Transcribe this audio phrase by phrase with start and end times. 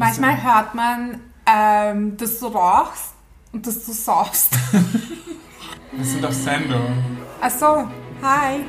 [0.00, 3.14] Manchmal hört man, ähm, dass du rauchst
[3.52, 4.52] und dass du saufst.
[5.92, 7.02] Wir sind auf Sendung.
[7.40, 7.88] Achso,
[8.22, 8.64] hi.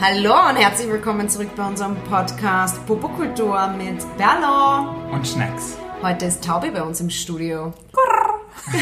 [0.00, 4.90] Hallo und herzlich willkommen zurück bei unserem Podcast Popokultur mit Berlo.
[5.10, 5.76] Und Schnecks.
[6.02, 7.74] Heute ist Taubi bei uns im Studio.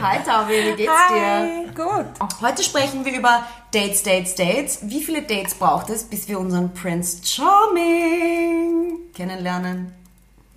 [0.00, 2.06] Hi Taubi, wie geht's Hi, gut.
[2.18, 2.28] dir?
[2.40, 4.78] Heute sprechen wir über Dates, Dates, Dates.
[4.80, 9.92] Wie viele Dates braucht es, bis wir unseren Prince Charming kennenlernen?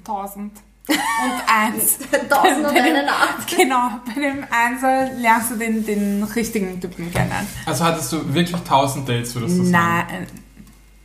[0.07, 0.53] Tausend.
[0.87, 0.95] Und
[1.53, 1.97] eins.
[2.29, 3.45] Tausend und eine Nacht.
[3.57, 7.45] Genau, bei dem Einser lernst du den, den richtigen Typen kennen.
[7.65, 9.71] Also hattest du wirklich 1000 Dates, würdest du sagen?
[9.71, 10.27] Nein, äh,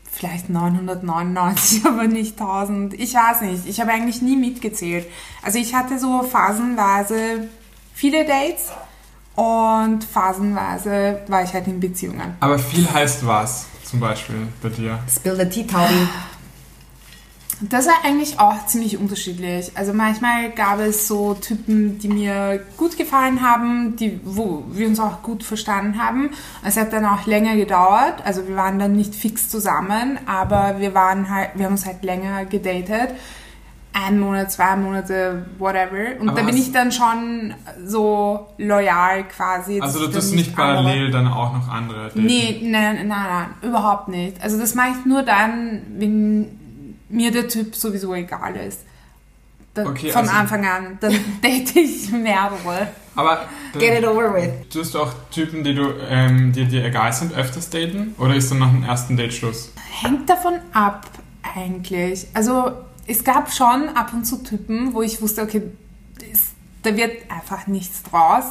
[0.08, 2.94] vielleicht 999, aber nicht 1000.
[2.94, 3.66] Ich weiß nicht.
[3.66, 5.06] Ich habe eigentlich nie mitgezählt.
[5.42, 7.48] Also ich hatte so phasenweise
[7.92, 8.70] viele Dates
[9.34, 12.36] und phasenweise war ich halt in Beziehungen.
[12.38, 15.00] Aber viel heißt was, zum Beispiel bei dir.
[15.12, 16.06] Spill the tea, Taubi.
[17.68, 19.70] Das war eigentlich auch ziemlich unterschiedlich.
[19.76, 24.98] Also manchmal gab es so Typen, die mir gut gefallen haben, die, wo wir uns
[24.98, 26.30] auch gut verstanden haben.
[26.64, 28.14] Es hat dann auch länger gedauert.
[28.24, 32.02] Also wir waren dann nicht fix zusammen, aber wir waren halt, wir haben uns halt
[32.04, 33.10] länger gedatet.
[33.94, 36.18] Ein Monat, zwei Monate, whatever.
[36.18, 37.52] Und Aber da bin ich dann schon
[37.86, 39.80] so loyal quasi.
[39.82, 42.24] Also du tust nicht andere- parallel dann auch noch andere daten?
[42.24, 44.42] Nee, nein, nein, nein, überhaupt nicht.
[44.42, 46.58] Also das mache ich nur dann, wenn
[47.12, 48.80] mir der Typ sowieso egal ist.
[49.74, 50.98] Da, Okay, von also- Anfang an.
[51.00, 52.88] Dann date ich mehrere.
[53.14, 53.46] Aber
[53.78, 54.50] Get it over with.
[54.70, 58.14] tust du auch Typen, die, du, ähm, die dir egal sind, öfters daten?
[58.18, 59.70] Oder ist dann nach dem ersten Date Schluss?
[60.02, 61.06] Hängt davon ab,
[61.54, 62.26] eigentlich.
[62.34, 62.72] Also
[63.06, 65.62] es gab schon ab und zu Typen, wo ich wusste, okay,
[66.18, 66.40] das,
[66.82, 68.44] da wird einfach nichts draus.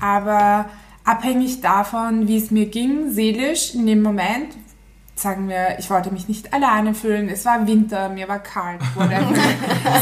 [0.00, 0.68] Aber
[1.04, 4.54] abhängig davon, wie es mir ging, seelisch in dem Moment,
[5.20, 9.34] sagen wir, ich wollte mich nicht alleine fühlen, es war Winter, mir war kalt, whatever.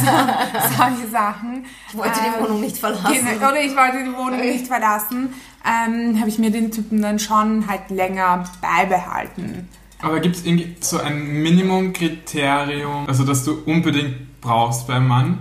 [0.00, 1.64] so, solche Sachen.
[1.88, 3.26] Ich wollte die Ähm, Wohnung nicht verlassen.
[3.36, 7.66] Oder ich wollte die Wohnung nicht verlassen, ähm, habe ich mir den Typen dann schon
[7.68, 9.68] halt länger beibehalten.
[10.00, 15.38] Aber gibt es irgendwie so ein Minimumkriterium, also das du unbedingt brauchst beim Mann,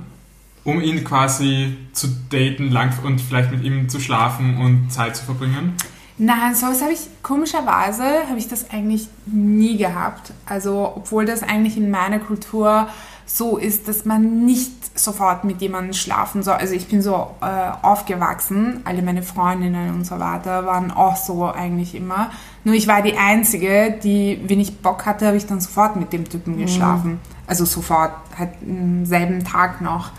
[0.64, 5.26] um ihn quasi zu daten lang und vielleicht mit ihm zu schlafen und Zeit zu
[5.26, 5.74] verbringen?
[6.20, 10.34] Nein, sowas habe ich komischerweise habe ich das eigentlich nie gehabt.
[10.46, 12.88] Also obwohl das eigentlich in meiner Kultur
[13.28, 16.56] so ist, dass man nicht sofort mit jemandem schlafen soll.
[16.56, 17.46] Also ich bin so äh,
[17.82, 22.32] aufgewachsen, alle meine Freundinnen und so weiter waren auch so eigentlich immer.
[22.64, 26.14] Nur ich war die einzige, die, wenn ich Bock hatte, habe ich dann sofort mit
[26.14, 27.20] dem Typen geschlafen.
[27.46, 30.12] Also sofort, halt am selben Tag noch.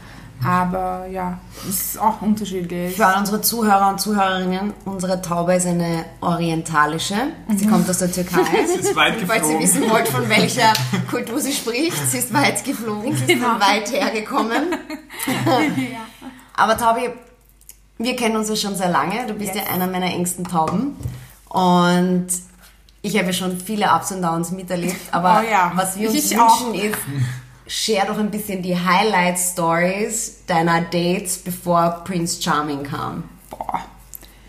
[0.46, 1.38] Aber ja,
[1.68, 2.94] es ist auch unterschiedlich.
[2.96, 7.16] Für all unsere Zuhörer und Zuhörerinnen, unsere Taube ist eine orientalische.
[7.56, 8.44] Sie kommt aus der Türkei.
[8.66, 9.60] Sie ist weit Falls ihr geflogen.
[9.60, 10.72] wissen wollt, von welcher
[11.10, 13.48] Kultur sie spricht, sie ist weit geflogen, sie ist Genau.
[13.50, 14.62] von weit hergekommen.
[16.56, 17.10] Aber Taubi,
[17.98, 19.26] wir kennen uns ja schon sehr lange.
[19.26, 19.64] Du bist Yes.
[19.66, 20.96] ja einer meiner engsten Tauben.
[21.48, 22.26] Und
[23.02, 24.96] ich habe ja schon viele Ups und Downs miterlebt.
[25.12, 26.66] Aber Oh ja, was wir uns ich auch.
[26.72, 26.98] wünschen ist,
[27.68, 33.24] share doch ein bisschen die Highlight-Stories deiner Dates, bevor Prince Charming kam.
[33.50, 33.84] Boah.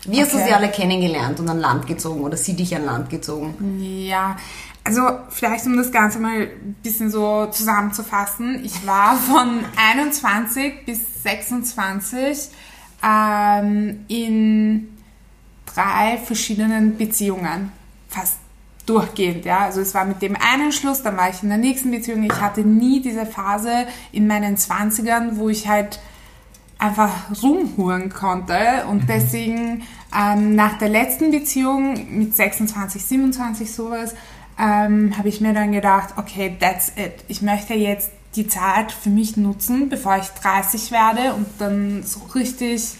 [0.06, 0.46] Wie hast du Okay.
[0.48, 3.78] sie alle kennengelernt und an Land gezogen oder sie dich an Land gezogen?
[3.82, 4.36] Ja,
[4.82, 8.64] also vielleicht um das Ganze mal ein bisschen so zusammenzufassen.
[8.64, 12.48] Ich war von 21 bis 26
[13.06, 14.96] ähm, in
[15.66, 17.70] drei verschiedenen Beziehungen.
[18.08, 18.38] Fast
[18.90, 19.60] durchgehend, ja.
[19.60, 22.24] Also es war mit dem einen Schluss, dann war ich in der nächsten Beziehung.
[22.24, 26.00] Ich hatte nie diese Phase in meinen 20ern, wo ich halt
[26.78, 27.12] einfach
[27.42, 29.82] rumhuren konnte und deswegen
[30.18, 34.14] ähm, nach der letzten Beziehung mit 26, 27 sowas
[34.58, 37.24] ähm, habe ich mir dann gedacht, okay, that's it.
[37.28, 42.20] Ich möchte jetzt die Zeit für mich nutzen, bevor ich 30 werde und dann so
[42.34, 42.94] richtig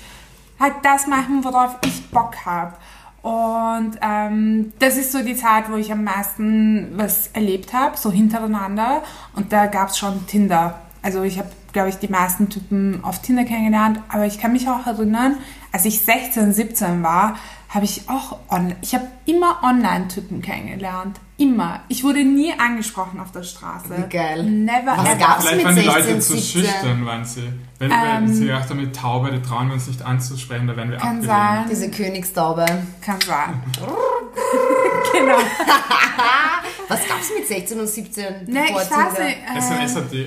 [0.59, 2.75] halt das machen, worauf ich Bock habe.
[3.23, 8.11] Und ähm, das ist so die Zeit, wo ich am meisten was erlebt habe, so
[8.11, 9.03] hintereinander.
[9.35, 10.81] Und da gab es schon Tinder.
[11.03, 14.01] Also ich habe, glaube ich, die meisten Typen auf Tinder kennengelernt.
[14.09, 15.37] Aber ich kann mich auch erinnern,
[15.73, 17.37] als ich 16, 17 war,
[17.69, 21.21] habe ich auch online, ich habe immer Online-Typen kennengelernt.
[21.41, 21.81] Immer.
[21.89, 23.89] Ich wurde nie angesprochen auf der Straße.
[23.97, 24.43] Wie geil.
[24.43, 25.17] Never Was ever.
[25.17, 26.63] gab's Vielleicht mit waren die 16, Leute zu 17?
[26.63, 27.49] schüchtern, waren sie.
[27.79, 30.91] Wenn, wenn sie gedacht haben, mit Taube, die trauen wir uns nicht anzusprechen, da werden
[30.91, 31.27] wir Kann abgelehnt.
[31.27, 31.67] sein.
[31.71, 32.67] Diese Königstaube.
[33.01, 33.63] Kann sein.
[35.15, 35.39] genau.
[36.89, 38.25] Was gab's mit 16 und 17?
[38.47, 39.39] Ne, ich weiß nicht.
[39.55, 40.27] äh, SMS hat die.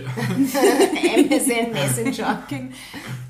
[1.27, 2.43] MSN Messenger.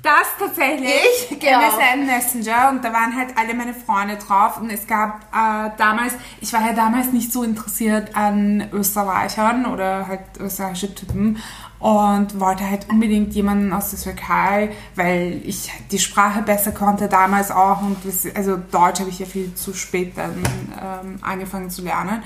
[0.02, 0.90] Das tatsächlich.
[1.30, 1.40] Ich?
[1.40, 1.58] Genau.
[1.58, 6.14] MSN Messenger und da waren halt alle meine Freunde drauf und es gab äh, damals,
[6.40, 7.73] ich war ja damals nicht so interessiert
[8.14, 11.38] an Österreichern oder halt österreichische Typen
[11.78, 17.50] und wollte halt unbedingt jemanden aus der Türkei, weil ich die Sprache besser konnte damals
[17.50, 17.98] auch und
[18.34, 22.22] also Deutsch habe ich ja viel zu spät dann ähm, angefangen zu lernen.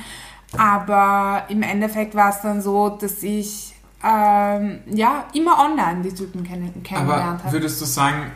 [0.57, 6.45] Aber im Endeffekt war es dann so, dass ich ähm, ja immer online die Typen
[6.45, 7.53] kenn kennengelernt Aber habe.
[7.53, 8.31] würdest du sagen,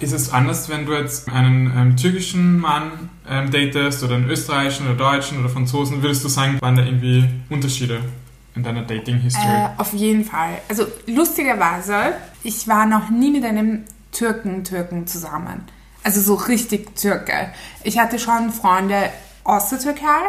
[0.00, 4.86] ist es anders, wenn du jetzt einen ähm, türkischen Mann ähm, datest oder einen österreichischen
[4.86, 6.02] oder deutschen oder Franzosen?
[6.02, 8.00] Würdest du sagen, waren da irgendwie Unterschiede
[8.54, 9.44] in deiner Dating-History?
[9.44, 10.58] Äh, auf jeden Fall.
[10.68, 15.64] Also lustigerweise, ich war noch nie mit einem Türken-Türken zusammen.
[16.02, 17.50] Also so richtig Türke.
[17.82, 19.10] Ich hatte schon Freunde
[19.44, 20.22] aus der Türkei,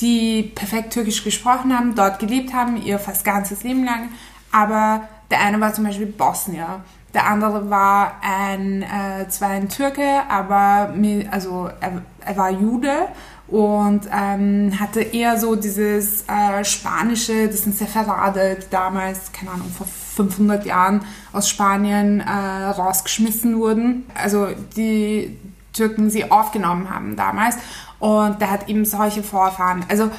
[0.00, 4.08] die perfekt Türkisch gesprochen haben, dort gelebt haben, ihr fast ganzes Leben lang.
[4.50, 6.84] Aber der eine war zum Beispiel Bosnier.
[7.14, 10.94] Der andere war ein, äh, zwar ein Türke, aber
[11.30, 13.08] also er, er war Jude
[13.48, 19.70] und ähm, hatte eher so dieses äh, spanische, das sind Sefarade, die damals, keine Ahnung,
[19.76, 21.02] vor 500 Jahren
[21.34, 24.06] aus Spanien äh, rausgeschmissen wurden.
[24.14, 25.36] Also die
[25.74, 27.56] Türken sie aufgenommen haben damals
[27.98, 29.84] und der hat eben solche Vorfahren.
[29.88, 30.10] Also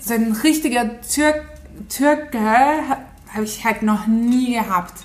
[0.00, 1.42] so ein richtiger Türk,
[1.88, 5.04] Türke habe ich halt noch nie gehabt.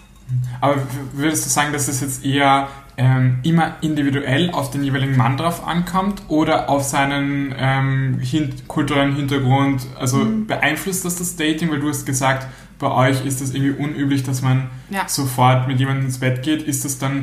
[0.62, 0.78] Aber
[1.14, 2.68] würdest du sagen, dass es jetzt eher
[2.98, 9.16] ähm, immer individuell auf den jeweiligen Mann drauf ankommt oder auf seinen ähm, hin kulturellen
[9.16, 9.86] Hintergrund?
[10.00, 10.48] Also Mhm.
[10.48, 11.70] beeinflusst das das Dating?
[11.72, 12.48] Weil du hast gesagt,
[12.80, 15.04] bei euch ist das irgendwie unüblich, dass man Ja.
[15.08, 16.64] sofort mit jemandem ins Bett geht.
[16.64, 17.22] Ist das dann,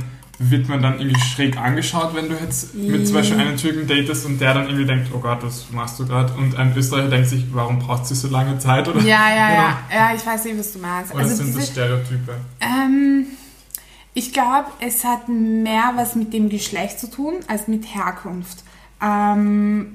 [0.51, 4.27] wird man dann irgendwie schräg angeschaut, wenn du jetzt mit zum Beispiel einen Türken datest
[4.27, 6.33] und der dann irgendwie denkt, oh Gott, was machst du gerade?
[6.35, 8.89] Und ein Österreicher denkt sich, warum braucht sie so lange Zeit?
[8.89, 9.63] Oder, Ja, ja, Genau.
[9.63, 9.79] ja,
[10.11, 11.13] ja, ich weiß nicht, was du meinst.
[11.15, 12.35] oder Also sind das diese, Stereotype?
[12.61, 13.27] ähm,
[14.15, 18.63] ich glaube, es hat mehr was mit dem Geschlecht zu tun als mit Herkunft.
[19.01, 19.87] Ähm,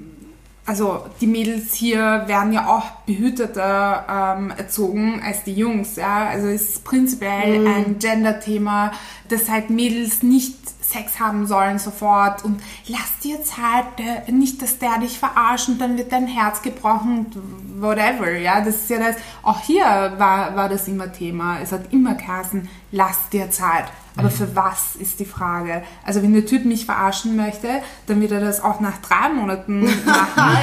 [0.68, 6.28] also die Mädels hier werden ja auch behüteter ähm, erzogen als die Jungs, ja.
[6.28, 8.92] Also es ist prinzipiell ein Gender-Thema,
[9.30, 14.80] dass halt Mädels nicht Sex haben sollen sofort und lass dir Zeit, der, nicht, dass
[14.80, 18.62] der dich verarscht und dann wird dein Herz gebrochen und whatever, ja.
[18.62, 19.84] Das ist ja das, auch hier
[20.18, 21.60] war, war das immer Thema.
[21.62, 23.86] Es hat immer geheißen, lass dir Zeit.
[24.16, 25.84] Aber für was ist die Frage?
[26.04, 27.68] Also wenn der Typ mich verarschen möchte,
[28.08, 30.58] dann wird er das auch nach drei Monaten machen.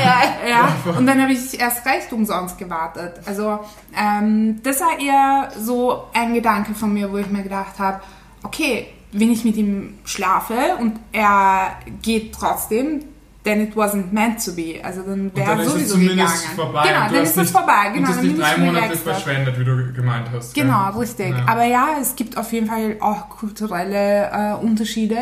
[0.48, 3.20] ja, und dann habe ich erst recht umsonst gewartet.
[3.26, 3.60] Also
[3.96, 8.00] ähm, das war eher so ein Gedanke von mir, wo ich mir gedacht habe,
[8.42, 13.00] okay, wenn ich mit ihm schlafe und er geht trotzdem,
[13.44, 14.80] then it wasn't meant to be.
[14.82, 16.28] Also dann Und wäre er es sowieso gegangen.
[16.56, 16.82] vorbei.
[16.88, 17.88] Genau, und dann ist es vorbei.
[17.88, 20.54] Und Genau, das dann nicht drei Monate verschwendet, wie du gemeint hast.
[20.54, 21.30] Genau, richtig.
[21.30, 21.44] Ja.
[21.46, 25.18] Aber ja, es gibt auf jeden Fall auch kulturelle äh, Unterschiede.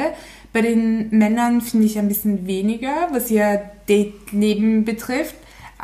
[0.53, 5.35] Bei den Männern finde ich ein bisschen weniger, was ihr Date-Leben betrifft.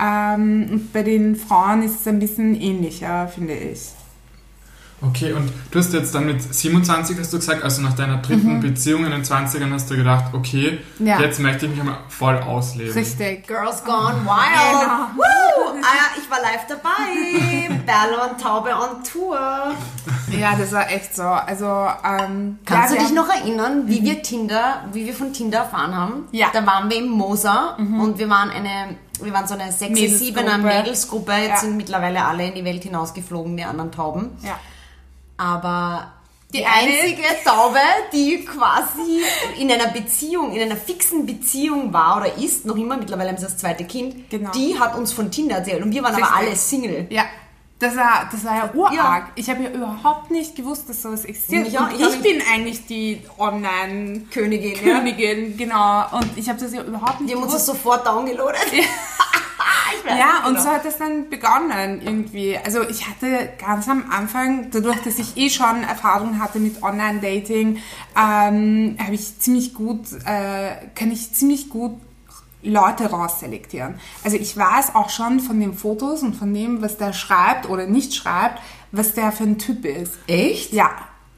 [0.01, 3.81] Ähm, und bei den Frauen ist es ein bisschen ähnlicher, finde ich.
[5.01, 8.59] Okay, und du hast jetzt dann mit 27, hast du gesagt, also nach deiner dritten
[8.61, 11.07] Beziehung in den 20ern hast du gedacht, okay, Mhm.
[11.07, 11.21] Ja.
[11.21, 12.93] jetzt möchte ich mich einmal voll ausleben.
[12.93, 13.47] Richtig.
[13.47, 14.81] Girls Gone Wild.
[14.81, 14.99] Genau.
[15.17, 15.81] Woo!
[15.83, 17.81] Ah, ich war live dabei.
[17.87, 19.39] Berle und Taube on Tour.
[20.37, 21.23] Ja, das war echt so.
[21.23, 21.65] Also,
[22.05, 25.95] ähm, Kannst ja, du dich noch erinnern, wie wir Tinder, wie wir von Tinder erfahren
[25.97, 26.13] haben?
[26.33, 26.49] Ja.
[26.53, 30.41] Da waren wir im Moser und wir waren eine, wir waren so eine 6 Mädelsgruppe.
[30.41, 31.33] 7er Mädelsgruppe.
[31.35, 31.57] Jetzt Ja.
[31.59, 34.31] sind mittlerweile alle in die Welt hinausgeflogen, die anderen Tauben.
[34.43, 34.59] Ja.
[35.39, 36.13] Aber
[36.53, 37.79] die, einzige Taube,
[38.13, 39.23] die quasi
[39.59, 43.45] in einer Beziehung, in einer fixen Beziehung war oder ist, noch immer, mittlerweile haben sie
[43.45, 44.51] das zweite Kind, Genau.
[44.53, 46.37] die hat uns von Tinder erzählt und wir waren aber Richtig.
[46.49, 47.07] alle Single.
[47.11, 47.25] Ja.
[47.81, 48.93] Das war, das war ja urarg.
[48.97, 49.29] Ja.
[49.37, 51.69] Ich habe ja überhaupt nicht gewusst, dass sowas existiert.
[51.69, 54.99] Ja, ich ich bin eigentlich die Online- Königin, ja.
[55.57, 56.07] Genau.
[56.19, 57.69] Und ich habe das ja überhaupt nicht Die haben uns gewusst.
[57.69, 58.57] das sofort downgeloadet.
[58.73, 58.73] Weiß
[60.07, 60.65] Ja, und genau.
[60.65, 62.57] so hat es dann begonnen irgendwie.
[62.57, 67.77] Also ich hatte ganz am Anfang, dadurch, dass ich eh schon Erfahrung hatte mit Online-Dating,
[68.17, 71.93] ähm, habe ich ziemlich gut, äh, kann ich ziemlich gut
[72.63, 73.95] Leute rausselektieren.
[74.25, 77.87] Also ich weiß auch schon von den Fotos und von dem, was der schreibt oder
[77.87, 78.61] nicht schreibt,
[78.93, 80.15] was der für ein Typ ist.
[80.27, 80.73] Echt?
[80.73, 80.91] Ja,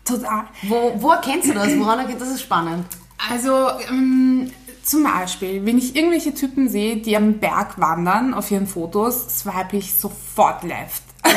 [0.04, 0.44] total.
[0.62, 1.76] Wo, wo erkennst du das?
[1.78, 2.34] Woran erkennst du das?
[2.34, 2.86] ist spannend.
[3.28, 4.50] Also ähm,
[4.90, 9.76] zum Beispiel, wenn ich irgendwelche Typen sehe, die am Berg wandern auf ihren Fotos, swipe
[9.76, 11.02] ich sofort left.
[11.22, 11.36] Also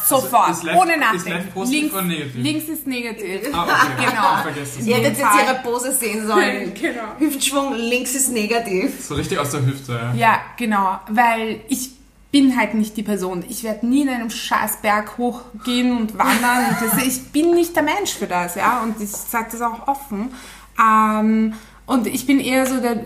[0.00, 1.62] ist sofort, ist left- ohne nachdenken.
[1.64, 1.94] links,
[2.34, 3.40] links ist negativ.
[3.52, 4.06] Ah, okay.
[4.06, 4.86] Genau.
[4.86, 6.72] Ihr hättet jetzt ihre Pose sehen sollen.
[6.80, 7.02] Genau.
[7.18, 9.04] Hüftschwung links ist negativ.
[9.04, 10.14] So richtig aus der Hüfte, ja.
[10.14, 11.90] Ja, genau, weil ich
[12.30, 13.44] bin halt nicht die Person.
[13.48, 16.66] Ich werde nie in einem scheiß Berg hochgehen und wandern.
[16.70, 18.80] Und das, ich bin nicht der Mensch für das, ja.
[18.82, 20.32] Und ich sage das auch offen.
[20.80, 21.54] Ähm,
[21.88, 23.00] und ich bin eher so der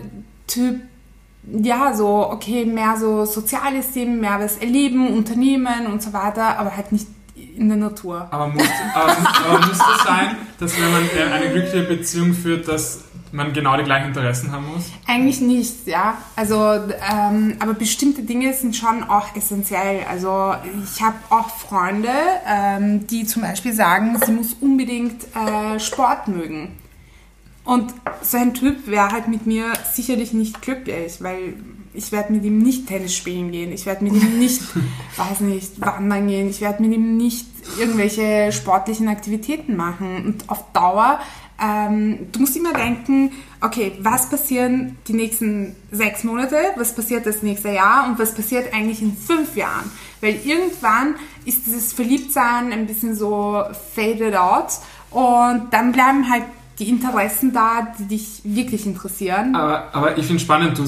[0.45, 0.81] Typ,
[1.45, 6.75] ja, so, okay, mehr so soziales Leben, mehr was erleben, Unternehmen und so weiter, aber
[6.75, 7.07] halt nicht
[7.55, 8.27] in der Natur.
[8.29, 13.05] Aber muss, aber, aber muss das sein, dass wenn man eine glückliche Beziehung führt, dass
[13.31, 14.91] man genau die gleichen Interessen haben muss?
[15.07, 16.17] Eigentlich nicht, ja.
[16.35, 16.61] Also,
[17.09, 20.01] ähm, aber bestimmte Dinge sind schon auch essentiell.
[20.09, 22.09] Also ich habe auch Freunde,
[22.45, 26.82] ähm, die zum Beispiel sagen, sie muss unbedingt äh, Sport mögen.
[27.65, 31.55] Und so ein Typ wäre halt mit mir sicherlich nicht glücklich, weil
[31.93, 34.61] ich werde mit ihm nicht Tennis spielen gehen, ich werde mit ihm nicht,
[35.15, 37.47] weiß nicht, wandern gehen, ich werde mit ihm nicht
[37.79, 40.25] irgendwelche sportlichen Aktivitäten machen.
[40.25, 41.19] Und auf Dauer,
[41.61, 47.43] ähm, du musst immer denken, okay, was passieren die nächsten sechs Monate, was passiert das
[47.43, 49.89] nächste Jahr und was passiert eigentlich in fünf Jahren?
[50.19, 51.15] Weil irgendwann
[51.45, 53.63] ist dieses Verliebtsein ein bisschen so
[53.95, 54.79] faded out
[55.11, 56.43] und dann bleiben halt
[56.79, 59.55] die Interessen da, die dich wirklich interessieren.
[59.55, 60.85] Aber, aber ich finde spannend, du,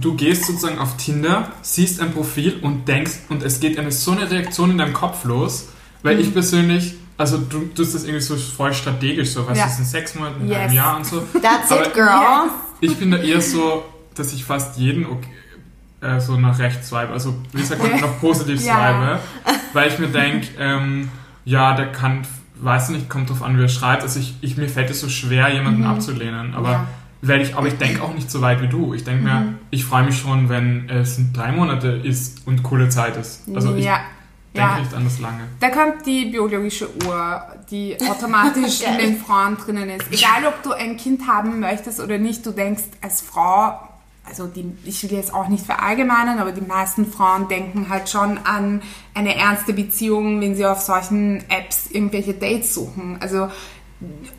[0.00, 4.12] du gehst sozusagen auf Tinder, siehst ein Profil und denkst, und es geht eine so
[4.12, 5.68] eine Reaktion in deinem Kopf los,
[6.02, 9.66] weil ich persönlich, also du tust das irgendwie so voll strategisch, so was Ja.
[9.66, 10.58] ist in sechs Monaten, in Yes.
[10.58, 11.20] einem Jahr und so.
[11.42, 12.50] That's Aber it, girl.
[12.80, 15.28] Ich bin da eher so, dass ich fast jeden okay,
[16.02, 19.18] äh, so nach rechts swipe, also wie sagt man, noch positiv Ja.
[19.44, 21.08] swipe, weil ich mir denke, ähm,
[21.44, 22.22] ja, der kann,
[22.60, 25.08] weiß nicht, kommt drauf an, wie er schreibt, also ich, ich mir fällt es so
[25.08, 26.74] schwer, jemanden abzulehnen, aber Mhm.
[26.74, 26.86] Ja.
[27.22, 28.94] weil ich, aber ich denke auch nicht so weit wie du.
[28.94, 29.58] Ich denke mir, Mhm.
[29.70, 33.42] ich freue mich schon, wenn es drei Monate ist und coole Zeit ist.
[33.54, 34.00] Also ich ja.
[34.54, 34.78] denke ja.
[34.78, 35.40] nicht an das lange.
[35.60, 40.06] Da kommt die biologische Uhr, die automatisch in den Frauen drinnen ist.
[40.12, 43.80] Egal, ob du ein Kind haben möchtest oder nicht, du denkst als Frau,
[44.28, 48.38] also die, ich will jetzt auch nicht verallgemeinern, aber die meisten Frauen denken halt schon
[48.44, 48.82] an
[49.14, 53.18] eine ernste Beziehung, wenn sie auf solchen Apps irgendwelche Dates suchen.
[53.20, 53.48] Also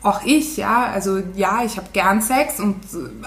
[0.02, 2.76] auch ich, ja, also ja, ich habe gern Sex und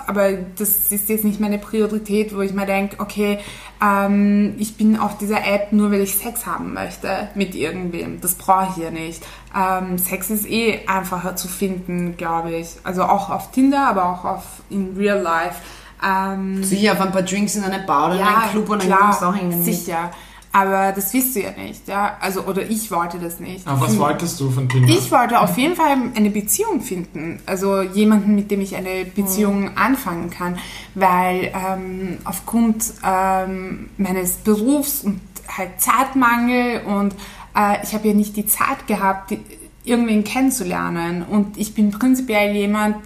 [0.07, 3.39] aber das ist jetzt nicht meine Priorität, wo ich mir denke, okay,
[3.83, 8.21] ähm, ich bin auf dieser App nur, weil ich Sex haben möchte mit irgendwem.
[8.21, 9.21] Das brauche ich hier nicht.
[9.53, 12.77] Ähm, Sex ist eh einfacher zu finden, glaube ich.
[12.83, 15.61] Also auch auf Tinder, aber auch auf in Real Life.
[16.05, 18.88] Ähm, Sicher auf ein paar Drinks in einer Bar oder in einem Club und dann
[18.88, 19.63] klar, kommst du auch hängen.
[19.63, 20.12] sicher.
[20.53, 22.17] Aber das wisst ihr ja nicht, ja.
[22.20, 23.65] Also oder ich wollte das nicht.
[23.65, 24.00] Aber was Hm.
[24.00, 24.89] wolltest du von Tinder?
[24.89, 29.77] Ich wollte auf jeden Fall eine Beziehung finden, also jemanden, mit dem ich eine Beziehung
[29.77, 30.58] anfangen kann,
[30.93, 35.22] weil ähm, aufgrund ähm, meines Berufs und
[35.58, 37.13] halt Zeitmangel und
[37.55, 39.39] äh, ich habe ja nicht die Zeit gehabt, die,
[39.86, 42.98] irgendwen kennenzulernen und ich bin prinzipiell jemand,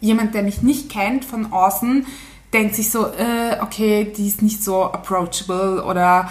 [0.00, 2.06] jemand, der mich nicht kennt von außen,
[2.52, 6.30] denkt sich so, äh, okay, die ist nicht so approachable oder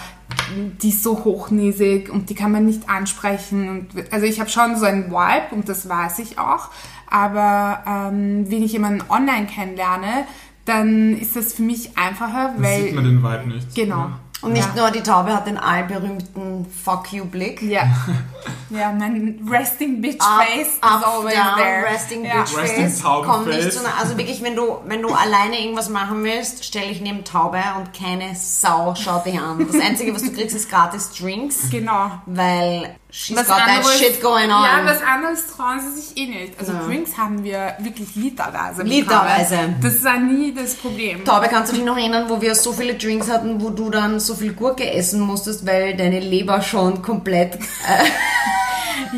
[0.82, 3.70] die ist so hochnäsig und die kann man nicht ansprechen.
[3.70, 6.70] Und, also ich habe schon so einen Vibe und das weiß ich auch.
[7.10, 10.26] Aber ähm, wenn ich jemanden online kennenlerne,
[10.66, 13.76] dann ist das für mich einfacher, weil sieht man den Vibe nicht.
[13.76, 14.10] genau.
[14.42, 14.82] Und nicht ja.
[14.82, 17.62] nur die Taube hat den allberühmten Fuck you Blick.
[17.62, 17.84] Ja,
[18.70, 21.84] ja, mein resting bitch Up, face is up, always down, there.
[21.84, 22.42] resting ja.
[22.44, 23.00] bitch Resting face.
[23.02, 23.36] Taubenface.
[23.36, 23.94] Komm nicht zu nah.
[24.00, 27.94] Also wirklich, wenn du, wenn du alleine irgendwas machen willst, stell dich neben Taube und
[27.94, 29.66] keine Sau schaut dich an.
[29.72, 32.12] Das Einzige, was du kriegst, ist gratis Drinks, Genau.
[32.26, 34.64] weil she's got that shit going on.
[34.64, 36.60] Ja, was anderes trauen sie sich eh nicht.
[36.60, 36.80] Also Ja.
[36.86, 38.84] Drinks haben wir wirklich literweise.
[38.84, 38.90] bekommen.
[38.90, 39.58] Literweise.
[39.82, 41.24] Das war nie das Problem.
[41.24, 44.20] Taube, kannst du dich noch erinnern, wo wir so viele Drinks hatten, wo du dann
[44.20, 47.58] so viel Gurke essen musstest, weil deine Leber schon komplett...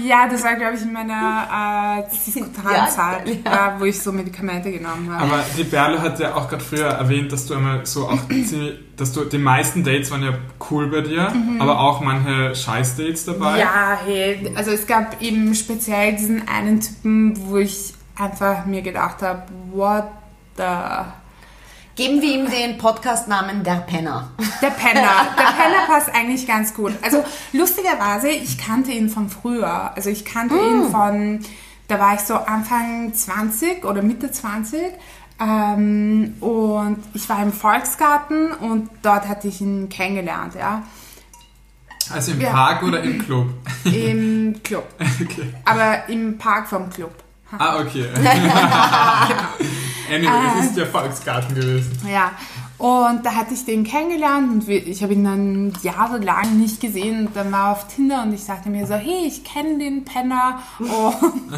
[0.04, 4.72] Ja, das war, glaube ich, in meiner äh, Diskotanzeit, Ja, ja, wo ich so Medikamente
[4.72, 5.24] genommen habe.
[5.24, 8.80] Aber die Berle hat ja auch gerade früher erwähnt, dass du einmal so auch ziemlich,
[8.96, 10.34] dass du die meisten Dates waren ja
[10.70, 13.54] cool bei dir, aber auch manche Scheiß-Dates dabei.
[13.54, 13.60] Mhm.
[13.60, 19.22] ja, hey, also es gab eben speziell diesen einen Typen, wo ich einfach mir gedacht
[19.22, 20.06] habe, what
[20.58, 20.64] the...
[21.98, 24.30] Geben wir ihm den Podcast-Namen Der Penner.
[24.62, 25.34] Der Penner.
[25.36, 26.94] Der Penner passt eigentlich ganz gut.
[27.02, 27.24] Also
[27.54, 29.94] lustigerweise, ich kannte ihn von früher.
[29.96, 31.40] Also ich kannte ihn von,
[31.88, 34.80] da war ich so Anfang 20 oder Mitte 20.
[35.40, 40.84] Ähm, und ich war im Volksgarten und dort hatte ich ihn kennengelernt, ja.
[42.14, 42.52] Also im Ja.
[42.52, 43.48] Park oder im Club?
[43.86, 44.88] Im Club.
[45.00, 45.52] okay.
[45.66, 47.24] Aber im Park vom Club.
[47.58, 48.10] Ah, okay.
[50.14, 51.98] anyway, es ist der Volksgarten gewesen.
[52.08, 52.32] Ja,
[52.78, 57.26] und da hatte ich den kennengelernt und ich habe ihn dann jahrelang nicht gesehen.
[57.26, 60.06] Und dann war er auf Tinder und ich sagte mir so, hey, ich kenne den
[60.06, 60.60] Penner.
[60.78, 60.92] Und,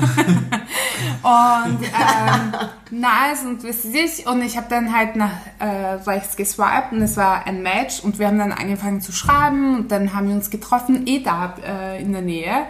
[1.23, 2.53] und ähm,
[2.91, 4.27] nice und wisst ihr sich.
[4.27, 5.65] Und ich habe dann halt nach äh,
[6.09, 9.91] rechts geswiped und es war ein Match und wir haben dann angefangen zu schreiben und
[9.91, 12.65] dann haben wir uns getroffen, eh da äh, in der Nähe.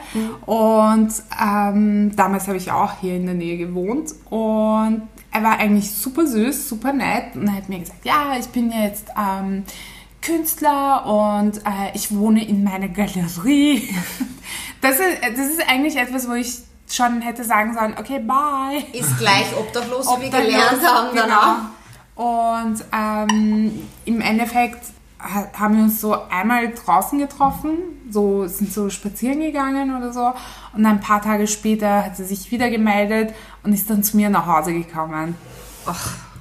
[0.47, 5.91] Und ähm, damals habe ich auch hier in der Nähe gewohnt und er war eigentlich
[5.91, 9.63] super süß, super nett und er hat mir gesagt, ja, ich bin jetzt ähm,
[10.21, 13.89] Künstler und äh, ich wohne in meiner Galerie.
[14.81, 16.53] Das ist, das ist eigentlich etwas, wo ich
[16.89, 18.81] schon hätte sagen sollen, okay, bye.
[18.93, 21.25] Ist gleich obdachlos, wie wir gelernt haben genau.
[21.27, 21.57] danach.
[22.15, 24.79] Und ähm, im Endeffekt
[25.19, 27.77] ha- haben wir uns so einmal draußen getroffen,
[28.09, 30.31] so sind so spazieren gegangen oder so.
[30.73, 33.33] Und ein paar Tage später hat sie sich wieder gemeldet
[33.63, 35.35] und ist dann zu mir nach Hause gekommen.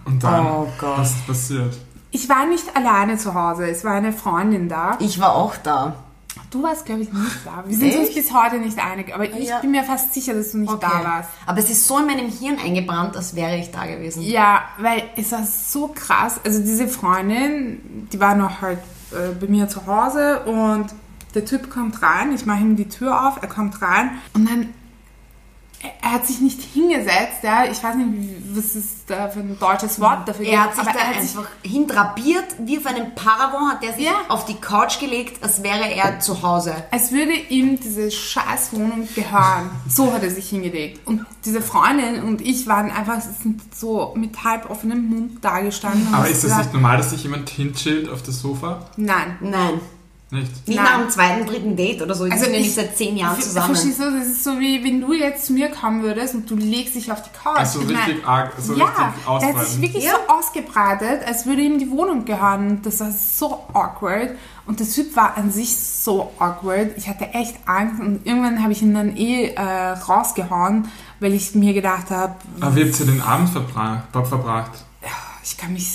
[0.04, 0.98] Und dann, Oh Gott.
[0.98, 1.76] was ist passiert?
[2.10, 4.96] Ich war nicht alleine zu Hause, es war eine Freundin da.
[5.00, 5.94] Ich war auch da.
[6.50, 7.62] Du warst, glaube ich, nicht da.
[7.66, 9.58] Wir sind uns bis heute nicht einig, aber ich Ja.
[9.58, 11.28] bin mir fast sicher, dass du nicht da warst.
[11.44, 14.22] Aber es ist so in meinem Hirn eingebrannt, als wäre ich da gewesen.
[14.22, 16.40] Ja, weil es war so krass.
[16.46, 18.78] Also diese Freundin, die war noch halt
[19.12, 20.86] äh, bei mir zu Hause und
[21.34, 24.72] der Typ kommt rein, ich mache ihm die Tür auf, er kommt rein und dann
[25.82, 29.58] er- hat sich nicht hingesetzt, ja, ich weiß nicht, wie- was ist da für ein
[29.58, 32.86] deutsches Wort dafür Er hat sich aber da er hat sich einfach hindrapiert, wie auf
[32.86, 34.12] einem Paravent hat er sich Ja.
[34.28, 36.74] auf die Couch gelegt, als wäre er zu Hause.
[36.90, 39.70] als würde ihm diese scheiß Wohnung gehören.
[39.88, 41.06] So hat er sich hingelegt.
[41.06, 46.12] Und diese Freundin und ich waren einfach sind so mit halb offenem Mund dagestanden.
[46.12, 48.86] Aber ist das gesagt, nicht normal, dass sich jemand hinchillt auf das Sofa?
[48.96, 49.36] Nein.
[49.40, 49.80] Nein.
[50.30, 50.68] Nicht?
[50.68, 50.84] Nicht Nein.
[50.84, 52.26] nach dem zweiten, dritten Date oder so.
[52.26, 53.74] Die Also sind ja ich- nicht seit zehn Jahren zusammen.
[53.74, 56.54] Verstehst du, das ist so wie wenn du jetzt zu mir kommen würdest und du
[56.54, 57.56] legst dich auf die Couch.
[57.56, 59.82] Also Ich richtig mein, arg, so ja, richtig der hat sich ausbreiten.
[59.82, 60.10] wirklich Ja.
[60.26, 62.82] so ausgebreitet, als würde ihm die Wohnung gehören.
[62.82, 64.32] Das war so awkward.
[64.66, 66.90] Und der Typ war an sich so awkward.
[66.98, 70.88] Ich hatte echt Angst und irgendwann habe ich ihn dann eh äh, rausgehauen,
[71.20, 74.72] weil ich mir gedacht habe, Aber wie habt ihr den Abend verbra verbracht?
[75.42, 75.88] ich kann mich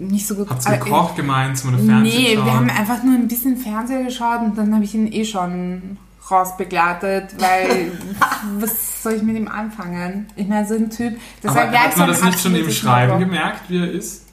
[0.00, 0.48] nicht so gut...
[0.50, 2.44] Habt ihr gekocht gemeinsam oder Fernsehen Nee, geschaut?
[2.46, 5.98] wir haben einfach nur ein bisschen Fernseher geschaut und dann habe ich ihn eh schon
[6.30, 7.92] rausbegleitet, weil
[8.60, 10.26] was soll ich mit ihm anfangen?
[10.36, 13.24] Ich meine, so ein Typ, das Aber hat man das nicht schon im Schreiben No-Go.
[13.24, 14.26] gemerkt, wie er ist?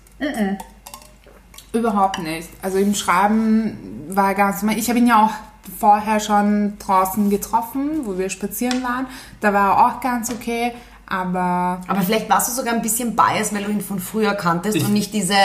[1.73, 2.49] Überhaupt nicht.
[2.61, 3.77] Also im Schreiben
[4.09, 4.79] war ganz normal.
[4.79, 5.31] Ich habe ihn ja auch
[5.79, 9.05] vorher schon draußen getroffen, wo wir spazieren waren.
[9.41, 10.71] Da war er auch ganz okay,
[11.07, 14.77] aber Aber vielleicht warst du sogar ein bisschen biased, weil du ihn von früher kanntest
[14.83, 15.35] und nicht diese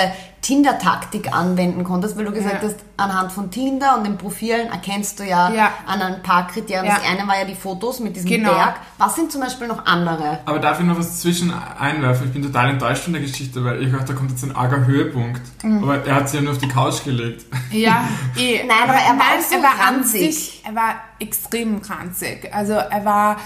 [0.42, 2.68] Tinder-Taktik anwenden konntest, weil du gesagt Ja.
[2.68, 5.70] hast, anhand von Tinder und den Profilen erkennst du ja, Ja.
[5.87, 6.85] an ein paar Kriterien.
[6.87, 6.96] Ja.
[6.96, 8.53] Das eine war ja die Fotos mit diesem Genau.
[8.53, 8.75] Berg.
[8.98, 10.40] Was sind zum Beispiel noch andere?
[10.44, 12.27] Aber darf ich noch was zwischen einwerfen?
[12.27, 14.85] Ich bin total enttäuscht von der Geschichte, weil ich dachte, da kommt jetzt ein arger
[14.85, 15.40] Höhepunkt.
[15.62, 15.85] Mhm.
[15.85, 17.46] Aber er hat sie ja nur auf die Couch gelegt.
[17.70, 18.05] ja,
[18.37, 18.64] eh.
[18.66, 20.35] Nein, aber er war auch so er war an ranzig.
[20.35, 22.53] sich, er war extrem ranzig.
[22.53, 23.37] Also er war,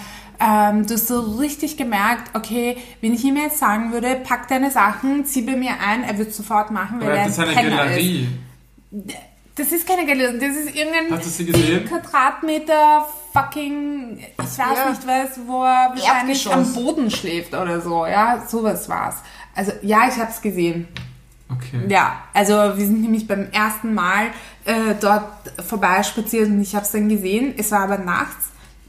[0.40, 4.70] ähm, du hast so richtig gemerkt, okay, wenn ich ihm jetzt sagen würde, pack deine
[4.70, 7.55] Sachen, zieh bei mir ein, er wird sofort machen, weil er das ist ein eine
[7.57, 7.88] Penner ist.
[7.90, 8.29] Galerie.
[9.57, 11.87] Das ist keine Galerie, das ist irgendein Hast du sie gesehen?
[11.87, 14.90] 10 Quadratmeter fucking, ich weiß Ja.
[14.90, 19.16] nicht was, wo er wahrscheinlich am Boden schläft oder so, ja, sowas war's.
[19.55, 20.87] Also ja, ich hab's gesehen.
[21.51, 21.81] Okay.
[21.88, 24.27] Ja, also wir sind nämlich beim ersten Mal
[24.64, 25.25] äh, dort
[25.66, 27.55] vorbeispaziert und ich habe es dann gesehen.
[27.57, 28.46] Es war aber nachts,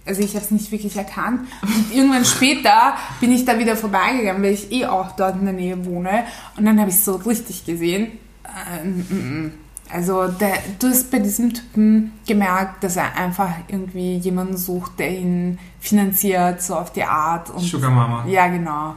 [0.07, 1.41] also ich habe es nicht wirklich erkannt.
[1.61, 5.53] Und irgendwann später bin ich da wieder vorbeigegangen, weil ich eh auch dort in der
[5.53, 6.23] Nähe wohne.
[6.55, 8.11] Und dann habe ich es so richtig gesehen.
[8.43, 9.51] Äh, mm, mm.
[9.89, 15.11] Also der, du hast bei diesem Typen gemerkt, dass er einfach irgendwie jemanden sucht, der
[15.11, 17.49] ihn finanziert, so auf die Art.
[17.49, 18.25] Und, Sugar Mama.
[18.27, 18.95] Ja, genau.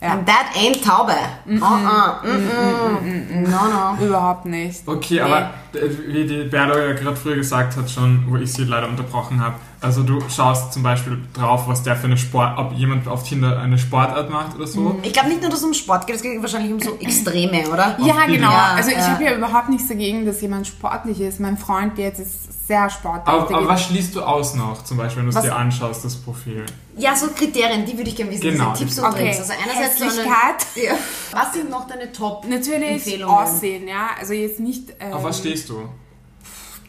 [0.00, 0.12] Ja.
[0.12, 1.14] And that ain't Taube.
[1.46, 1.62] Mhm.
[1.62, 3.50] Oh, oh, mm, mm.
[3.50, 4.06] No, no.
[4.06, 4.86] Überhaupt nicht.
[4.86, 8.64] Okay, aber äh, wie die Berlo ja gerade früher gesagt hat schon, wo ich sie
[8.64, 9.56] leider unterbrochen habe,
[9.86, 13.60] also du schaust zum Beispiel drauf, was der für eine Sport, ob jemand auf Tinder
[13.60, 14.98] eine Sportart macht oder so.
[15.04, 17.68] Ich glaube nicht nur, dass es um Sport geht, es geht wahrscheinlich um so Extreme,
[17.68, 17.96] oder?
[18.00, 18.50] Ja, Auf genau.
[18.50, 19.06] Ja, also ich ja.
[19.06, 21.38] habe ja überhaupt nichts dagegen, dass jemand sportlich ist.
[21.38, 23.28] Mein Freund jetzt ist sehr sportlich.
[23.28, 26.04] Aber, Der aber was schließt du aus noch, zum Beispiel, wenn du es dir anschaust,
[26.04, 26.66] das Profil?
[26.96, 28.42] Ja, so Kriterien, die würde ich gerne wissen.
[28.42, 28.72] Genau.
[28.72, 29.38] Diese Tipps und Okay, Tricks.
[29.38, 30.66] Also einerseits so eine, Hässlichkeit.
[30.74, 30.94] ja.
[31.30, 33.36] Was sind noch deine Top Natürlich Empfehlungen?
[33.36, 34.08] Aussehen, ja.
[34.18, 34.92] Also jetzt nicht.
[34.98, 35.88] Ähm, Auf was stehst du?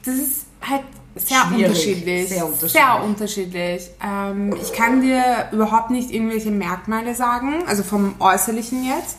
[0.04, 0.82] Das ist halt
[1.20, 2.30] sehr unterschiedlich.
[2.30, 2.72] Sehr unterschiedlich.
[2.72, 3.90] Sehr unterschiedlich.
[4.06, 9.18] Ähm, ich kann dir überhaupt nicht irgendwelche Merkmale sagen, also vom Äußerlichen jetzt.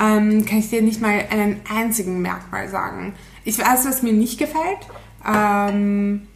[0.00, 3.14] Ähm, kann ich dir nicht mal einen einzigen Merkmal sagen.
[3.44, 4.78] Ich weiß, was mir nicht gefällt.
[5.26, 6.26] Ähm,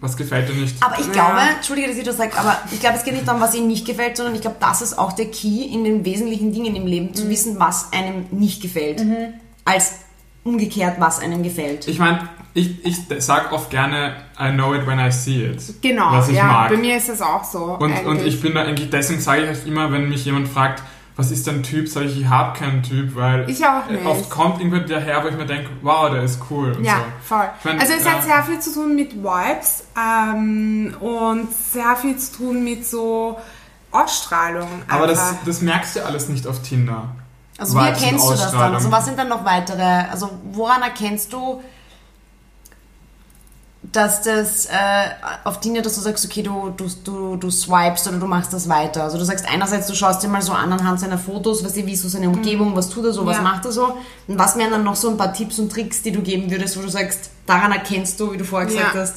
[0.00, 0.76] Was gefällt dir nicht?
[0.84, 1.12] Aber ich Ja.
[1.12, 3.66] glaube, entschuldige, dass ich das sage, aber ich glaube, es geht nicht darum, was ihnen
[3.68, 6.86] nicht gefällt, sondern ich glaube, das ist auch der Key in den wesentlichen Dingen im
[6.86, 7.14] Leben, Mhm.
[7.14, 9.02] zu wissen, was einem nicht gefällt.
[9.64, 9.92] Als
[10.44, 11.88] umgekehrt, was einem gefällt.
[11.88, 15.62] Ich meine, ich, ich sag oft gerne, I know it when I see it.
[15.82, 16.44] genau, Was ich ja.
[16.44, 16.70] mag.
[16.70, 17.76] Bei mir ist es auch so.
[17.78, 20.82] Und, und ich bin da eigentlich, deswegen sage ich halt immer, wenn mich jemand fragt,
[21.16, 24.04] was ist dein Typ, sage ich, ich habe keinen Typ, weil Ich auch nicht.
[24.04, 26.72] oft kommt irgendwer daher, wo ich mir denke, wow, der ist cool.
[26.72, 27.34] Und Ja, so.
[27.34, 27.48] voll.
[27.64, 32.16] Mein, also es hat äh, sehr viel zu tun mit Vibes ähm, und sehr viel
[32.18, 33.38] zu tun mit so
[33.92, 34.68] Ausstrahlung.
[34.88, 35.44] Aber das, einfach.
[35.46, 37.08] das merkst du alles nicht auf Tinder.
[37.58, 38.74] Also wie Vibes und erkennst du das dann?
[38.74, 41.62] Also was sind dann noch weitere, also woran erkennst du,
[43.96, 44.70] dass das äh,
[45.44, 48.68] auf Tinder, dass du sagst, okay, du, du, du, du swipest oder du machst das
[48.68, 49.04] weiter.
[49.04, 51.86] Also du sagst einerseits, du schaust dir mal so an anhand seiner Fotos, weißt du,
[51.86, 53.42] wie ist so seine Umgebung, was tut er so, was Ja.
[53.42, 53.96] macht er so.
[54.28, 56.76] Und was wären dann noch so ein paar Tipps und Tricks, die du geben würdest,
[56.76, 59.00] wo du sagst, daran erkennst du, wie du vorher gesagt Ja.
[59.00, 59.14] hast.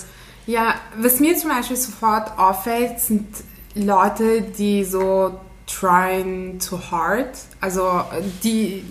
[0.48, 3.28] Ja, was mir zum Beispiel sofort auffällt, sind
[3.76, 5.34] Leute, die so
[5.70, 7.30] trying too hard.
[7.62, 8.04] Also
[8.44, 8.84] die,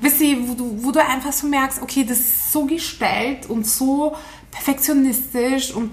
[0.00, 3.66] wisst ihr, wo du, wo du einfach so merkst, okay, das ist so gestellt und
[3.66, 4.14] so
[4.50, 5.90] perfektionistisch und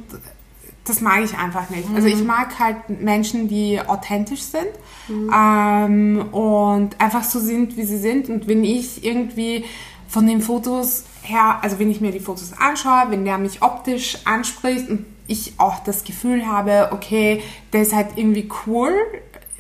[0.84, 1.88] das mag ich einfach nicht.
[1.96, 4.68] Also ich mag halt Menschen, die authentisch sind
[5.10, 8.30] ähm, und einfach so sind, wie sie sind.
[8.30, 9.66] Und wenn ich irgendwie
[10.08, 14.18] von den Fotos her, also wenn ich mir die Fotos anschaue, wenn der mich optisch
[14.26, 17.42] anspricht und ich auch das Gefühl habe, okay,
[17.74, 18.92] der ist halt irgendwie cool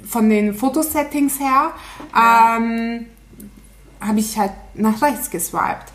[0.07, 1.71] von den Fotosettings her,
[2.15, 3.05] ähm,
[3.99, 5.91] habe ich halt nach rechts geswiped.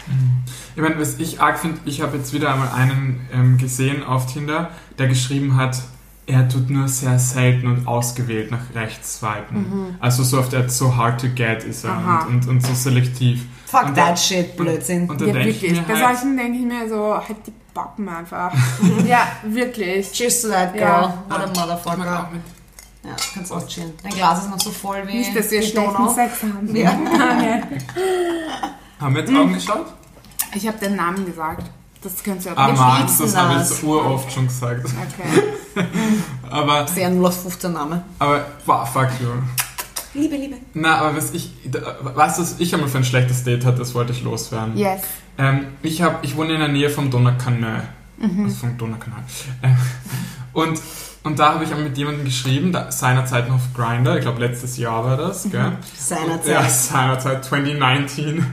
[0.76, 4.32] Ich meine, was ich arg finde, ich habe jetzt wieder einmal einen ähm, gesehen auf
[4.32, 5.76] Tinder, der geschrieben hat,
[6.28, 9.96] er tut nur sehr selten und ausgewählt nach rechts swipen.
[10.00, 11.96] Also so oft er so hard to get ist er
[12.28, 13.44] und, und, und so selektiv.
[13.66, 15.08] Fuck und that da- shit, Blödsinn.
[15.08, 15.80] Und, und Ja, denke ich wirklich.
[15.80, 18.52] mir Bei halt, solchen denke ich mir so, halt die Bappen einfach.
[19.06, 20.10] ja, wirklich.
[20.10, 20.82] Cheers to that girl.
[20.84, 21.24] Ja.
[21.28, 22.28] What a motherfucker.
[23.06, 23.92] Ja, kannst auch chillen.
[24.02, 26.08] Dein Glas ist noch so voll wie Nicht, dass wir schlechten.
[26.14, 26.74] Sex haben.
[26.76, 26.92] Ja.
[27.06, 27.62] Okay.
[29.00, 29.36] Haben wir jetzt Mhm.
[29.36, 29.86] Augen geschaut?
[30.54, 31.70] Ich habe den Namen gesagt.
[32.02, 33.80] Das könnt ihr Ah, aber Mann, liebsten das habe ich das.
[33.80, 34.84] so uroft schon gesagt.
[34.86, 35.84] Okay.
[36.50, 38.02] Aber, Sehr 0815 Name.
[38.18, 39.28] aber, wow, fuck you.
[40.14, 40.56] Liebe, Liebe.
[40.72, 41.52] Na, aber was ich,
[42.14, 44.74] was ich einmal für ein schlechtes Date hatte, das wollte ich loswerden.
[44.76, 45.02] Yes.
[45.36, 47.86] Ähm, ich, hab, ich wohne in der Nähe vom Donaukanal.
[48.16, 48.44] Mhm.
[48.44, 49.20] Also vom Donaukanal.
[49.60, 49.68] Äh,
[50.54, 50.80] und,
[51.26, 54.76] und da habe ich mit jemandem geschrieben, da, seinerzeit noch auf Grindr, ich glaube letztes
[54.76, 55.72] Jahr war das, gell?
[55.98, 56.52] Seinerzeit.
[56.52, 58.46] Ja, seinerzeit, 2019.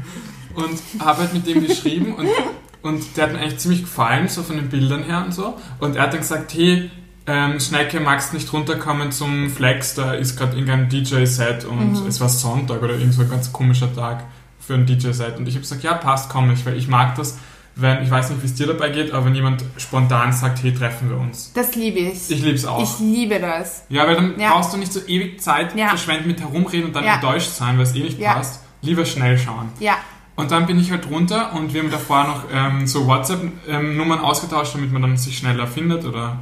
[0.56, 2.28] Und habe halt mit dem geschrieben und,
[2.82, 5.56] und der hat mir eigentlich ziemlich gefallen, so von den Bildern her und so.
[5.80, 6.90] Und er hat dann gesagt, hey,
[7.28, 12.30] ähm, Schnecke, magst nicht runterkommen zum Flex, da ist gerade irgendein DJ-Set und es war
[12.30, 14.24] Sonntag oder irgend so ein ganz komischer Tag
[14.60, 15.38] für ein DJ-Set.
[15.38, 17.38] Und ich habe gesagt, ja, passt, komm ich, weil ich mag das,
[17.76, 20.74] wenn, ich weiß nicht, wie es dir dabei geht, aber wenn jemand spontan sagt, hey,
[20.74, 21.52] treffen wir uns.
[21.54, 22.30] Das liebe ich.
[22.30, 22.82] Ich lieb's auch.
[22.84, 23.84] Ich liebe das.
[23.90, 24.52] Ja, weil dann Ja.
[24.54, 25.88] brauchst du nicht so ewig Zeit Ja.
[25.90, 27.16] verschwenden mit herumreden und dann Ja.
[27.16, 28.62] enttäuscht sein, weil es eh nicht passt.
[28.82, 29.70] Lieber schnell schauen.
[29.80, 29.96] Ja.
[30.36, 34.74] Und dann bin ich halt runter und wir haben davor noch ähm, so WhatsApp-Nummern ausgetauscht,
[34.76, 36.06] damit man dann sich schneller findet.
[36.06, 36.40] Oder,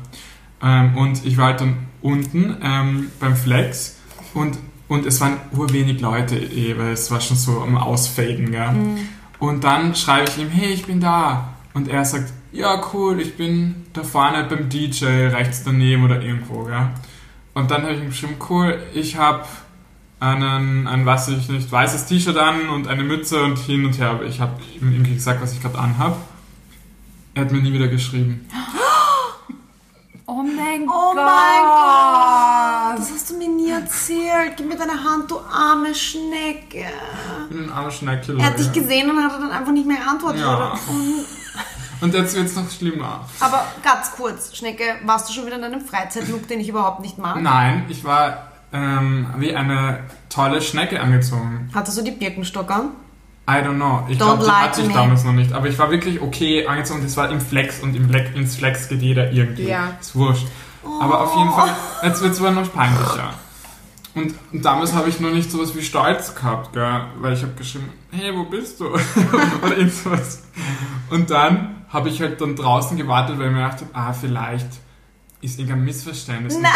[0.63, 3.97] ähm, und ich war halt dann unten ähm, beim Flex
[4.33, 8.51] und, und es waren urwenig Leute eh, weil es war schon so am Ausfaden.
[8.51, 8.69] Gell?
[9.41, 11.49] Und dann schreibe ich ihm, hey, ich bin da.
[11.73, 16.65] Und er sagt, ja cool, ich bin da vorne beim DJ, rechts daneben oder irgendwo.
[16.65, 16.89] Gell?
[17.55, 19.45] Und dann habe ich ihm geschrieben, cool, ich habe
[20.19, 24.11] einen, ein, was ich nicht, weißes T-Shirt an und eine Mütze und hin und her.
[24.11, 26.17] Aber ich habe ihm irgendwie gesagt, was ich gerade anhab.
[27.33, 28.47] Er hat mir nie wieder geschrieben.
[30.27, 31.15] Oh mein Oh Gott.
[31.15, 32.50] mein Gott!
[33.81, 34.57] Erzählt.
[34.57, 36.85] Gib mir deine Hand, du arme Schnecke.
[37.43, 38.35] Ich bin ein armer Schnecke.
[38.37, 40.41] Er hat dich gesehen und hat dann einfach nicht mehr geantwortet.
[40.41, 40.73] Ja.
[42.01, 43.27] Und jetzt wird es noch schlimmer.
[43.39, 47.19] Aber ganz kurz, Schnecke, warst du schon wieder in einem Freizeitlook, den ich überhaupt nicht
[47.19, 47.39] mag?
[47.39, 51.69] Nein, ich war ähm, wie eine tolle Schnecke angezogen.
[51.75, 52.89] Hattest du die Birkenstock an?
[53.47, 54.03] I don't know.
[54.09, 54.93] Ich glaube, die hatte ich me.
[54.93, 55.53] damals noch nicht.
[55.53, 57.01] Aber ich war wirklich okay angezogen.
[57.03, 59.67] Das war im Flex und im Flex, ins Flex geht jeder irgendwie.
[59.67, 59.89] Ja.
[59.99, 60.47] Ist wurscht.
[60.83, 61.69] Aber auf jeden Fall,
[62.01, 63.33] jetzt wird es aber noch peinlicher.
[64.13, 67.01] Und, und damals habe ich noch nicht sowas wie Stolz gehabt, gell?
[67.19, 68.87] weil ich habe geschrieben, hey, wo bist du?
[69.63, 70.43] Oder irgend sowas.
[71.09, 74.67] Und dann habe ich halt dann draußen gewartet, weil ich mir gedacht habe, ah, vielleicht
[75.41, 76.57] ist irgendein Missverständnis.
[76.59, 76.71] Nein.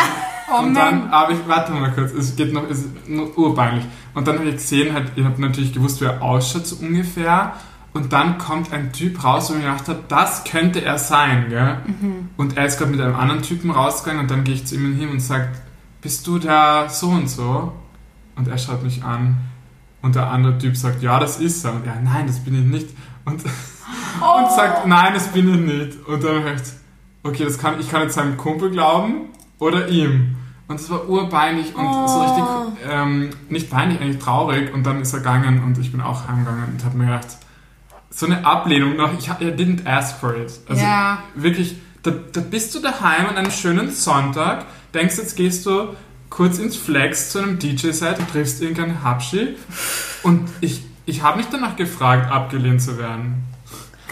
[0.52, 3.86] Oh Und dann habe ich, warte mal kurz, es geht noch, es ist nur urpeinlich.
[4.14, 7.54] Und dann habe ich gesehen, halt, ich habe natürlich gewusst, wie er ausschaut, so ungefähr.
[7.94, 11.46] Und dann kommt ein Typ raus, wo ich mir gedacht habe, das könnte er sein,
[11.50, 11.78] gell?
[12.38, 14.96] Und er ist gerade mit einem anderen Typen rausgegangen und dann gehe ich zu ihm
[14.96, 15.50] hin und sage,
[16.06, 17.74] bist du der so und so?
[18.36, 19.38] Und er schaut mich an.
[20.04, 21.74] Und der andere Typ sagt, ja, das ist er.
[21.74, 22.90] Und er, nein, das bin ich nicht.
[23.26, 26.08] Und, und sagt, nein, das bin ich nicht.
[26.08, 26.74] Und dann habe ich gedacht,
[27.24, 30.36] okay, das kann, ich kann jetzt seinem Kumpel glauben oder ihm.
[30.68, 32.44] Und es war urbeinig und so richtig,
[32.88, 34.72] ähm, nicht peinlich, eigentlich traurig.
[34.76, 37.38] Und dann ist er gegangen und ich bin auch heimgegangen und habe mir gedacht,
[38.12, 40.54] so eine Ablehnung noch, ich I didn't ask for it.
[40.70, 41.18] Also Ja.
[41.34, 44.66] wirklich, da, da bist du daheim an einem schönen Sonntag,
[44.96, 45.96] denkst, jetzt gehst du
[46.30, 49.56] kurz ins Flex zu einem DJ-Set und triffst irgendeinen Habschi
[50.24, 53.44] und ich, ich habe mich danach gefragt, abgelehnt zu werden.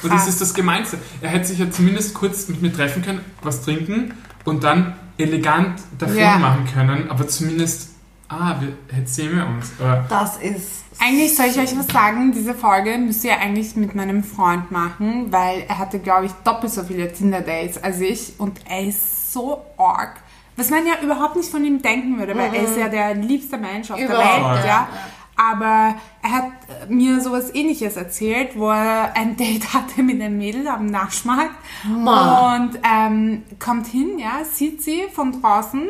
[0.03, 0.29] Und das Krass.
[0.33, 0.97] ist das Gemeinste.
[1.21, 5.79] Er hätte sich ja zumindest kurz mit mir treffen können, was trinken und dann elegant
[5.97, 6.37] davon Ja.
[6.37, 7.89] machen können, aber zumindest
[8.27, 9.71] ah, wir, jetzt sehen wir uns.
[9.79, 10.83] Aber Das ist.
[10.99, 15.31] Eigentlich soll ich euch was sagen, diese Folge müsst ihr eigentlich mit meinem Freund machen,
[15.31, 19.61] weil er hatte, glaube ich, doppelt so viele Tinder-Dates als ich und er ist so
[19.77, 20.17] arg.
[20.55, 23.57] Was man ja überhaupt nicht von ihm denken würde, weil er ist ja der liebste
[23.57, 24.87] Mensch auf Überhaupt, der Welt, ja, ja.
[25.35, 30.67] Aber er hat mir sowas ähnliches erzählt, wo er ein Date hatte mit einem Mädel
[30.67, 31.55] am Naschmarkt
[31.87, 32.55] Ma.
[32.55, 35.89] und ähm, kommt hin, ja, sieht sie von draußen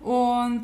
[0.00, 0.62] und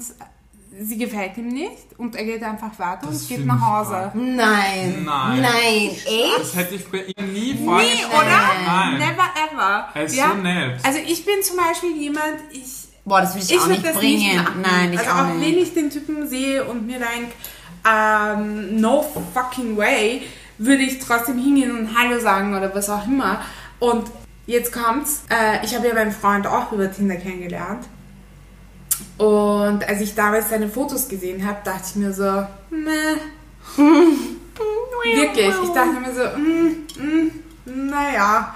[0.78, 4.11] sie gefällt ihm nicht und er geht einfach weiter Das und geht nach Hause.
[4.14, 5.04] Nein.
[5.04, 5.40] Nein.
[5.40, 5.90] Nein.
[5.90, 6.40] Echt?
[6.40, 8.09] das hätte ich bei ihm nie Nie, vorgestellt.
[8.12, 8.66] oder?
[8.66, 8.98] Nein.
[8.98, 9.88] Never ever.
[9.94, 10.80] Er ist so nett.
[10.85, 13.95] Also ich bin zum Beispiel jemand, ich, Boah, das will ich, ich auch würde nicht
[13.95, 14.37] bringen.
[14.37, 14.57] nicht.
[14.61, 15.62] Nein, ich also auch auch wenn nicht.
[15.62, 17.33] ich den Typen sehe und mir denke,
[17.88, 20.23] ähm, no fucking way,
[20.59, 23.40] würde ich trotzdem hingehen und Hallo sagen oder was auch immer.
[23.79, 24.11] Und
[24.47, 27.87] jetzt kommt's, äh, ich habe ja meinen Freund auch über Tinder kennengelernt.
[29.19, 33.21] Und als ich damals seine Fotos gesehen habe, dachte ich mir so, meh.
[35.14, 38.55] Wirklich, ich dachte mir so, mm, mm, naja.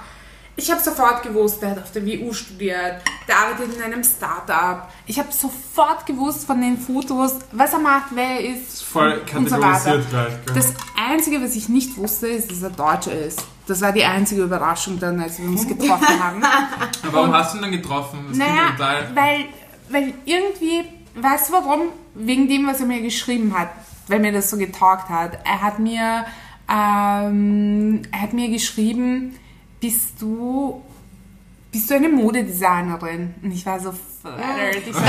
[0.57, 4.89] Ich habe sofort gewusst, der hat auf der WU studiert, der arbeitet in einem Startup.
[5.05, 9.49] Ich habe sofort gewusst von den Fotos, was er macht, wer er ist Voll und
[9.49, 9.71] so weiter.
[9.71, 10.33] kategorisiert gleich.
[10.53, 10.73] Das
[11.09, 13.41] Einzige, was ich nicht wusste, ist, dass er Deutscher ist.
[13.67, 16.43] Das war die einzige Überraschung dann, als wir uns getroffen haben.
[17.03, 18.25] Aber warum hast du ihn dann getroffen?
[18.29, 18.73] Das Naja,
[19.13, 19.45] weil,
[19.89, 20.83] weil irgendwie,
[21.15, 21.81] weißt du warum?
[22.15, 23.69] Wegen dem, was er mir geschrieben hat,
[24.07, 25.39] weil mir das so getaugt hat.
[25.45, 26.25] Er hat mir,
[26.67, 29.37] ähm, er hat mir geschrieben,
[29.79, 30.83] bist du,
[31.71, 33.33] bist du eine Modedesignerin?
[33.41, 34.85] Und ich war so flattered.
[34.87, 35.01] Ich war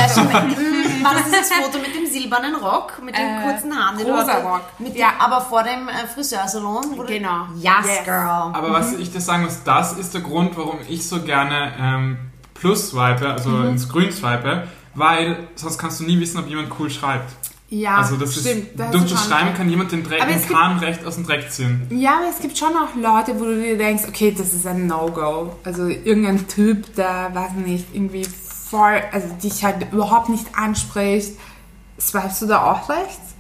[0.45, 3.99] mm, war das dieses Foto mit dem silbernen Rock, mit den Äh, kurzen Haaren?
[3.99, 4.39] den rosa?
[4.39, 4.63] Rock.
[4.79, 5.11] Mit Ja.
[5.11, 6.97] dem, aber vor dem äh, Friseursalon?
[6.97, 7.47] wo Genau.
[7.57, 8.05] Yes, Yes.
[8.05, 8.53] girl.
[8.55, 12.17] Aber was ich dir sagen muss, das ist der Grund, warum ich so gerne ähm,
[12.55, 13.69] Plus swipe, also Mhm.
[13.71, 17.33] ins Grün swipe, weil sonst kannst du nie wissen, ob jemand cool schreibt.
[17.75, 18.47] Ja, also das stimmt.
[18.47, 20.79] ist, da hast durch du das Schreiben kann jemand den, Dreck, den es gibt- Kahn
[20.79, 21.87] recht aus dem Dreck ziehen.
[21.91, 24.87] Ja, aber es gibt schon auch Leute, wo du dir denkst, okay, das ist ein
[24.87, 25.57] No-Go.
[25.65, 31.33] Also irgendein Typ, der, weiß nicht, irgendwie voll, also dich halt überhaupt nicht anspricht.
[31.99, 33.35] Swipest du da auch rechts?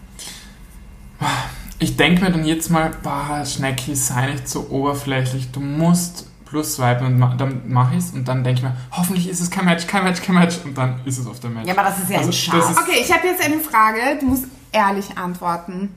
[1.79, 6.75] Ich denke mir dann jetzt mal, boah, Schnecki, sei nicht so oberflächlich, du musst Plus
[6.77, 9.51] swipen und ma dann mache ich es und dann denke ich mir, hoffentlich ist es
[9.51, 11.67] kein Match, kein Match, kein Match und dann ist es auf der Match.
[11.67, 12.77] Ja, aber das ist ja Also, ein Schatz.
[12.79, 15.95] Okay, ich habe jetzt eine Frage, du musst ehrlich antworten.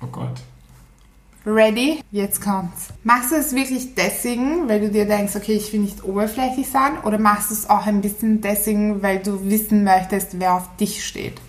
[0.00, 0.36] Oh Gott.
[1.44, 2.00] Ready?
[2.12, 2.90] Jetzt kommt's.
[3.02, 6.92] Machst du es wirklich deswegen, weil du dir denkst, okay, ich will nicht oberflächlich sein?
[7.02, 11.04] Oder machst du es auch ein bisschen deswegen, weil du wissen möchtest, wer auf dich
[11.04, 11.40] steht?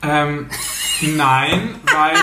[0.00, 0.46] Ähm,
[1.16, 2.14] nein, weil,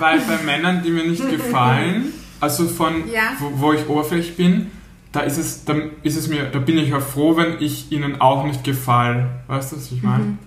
[0.00, 3.32] weil bei Männern, die mir nicht gefallen, also von Ja.
[3.38, 4.70] wo, wo ich oberflächlich bin,
[5.12, 8.20] da ist es, da ist es mir, da bin ich ja froh, wenn ich ihnen
[8.20, 9.28] auch nicht gefalle.
[9.48, 10.38] Weißt du, was ich meine?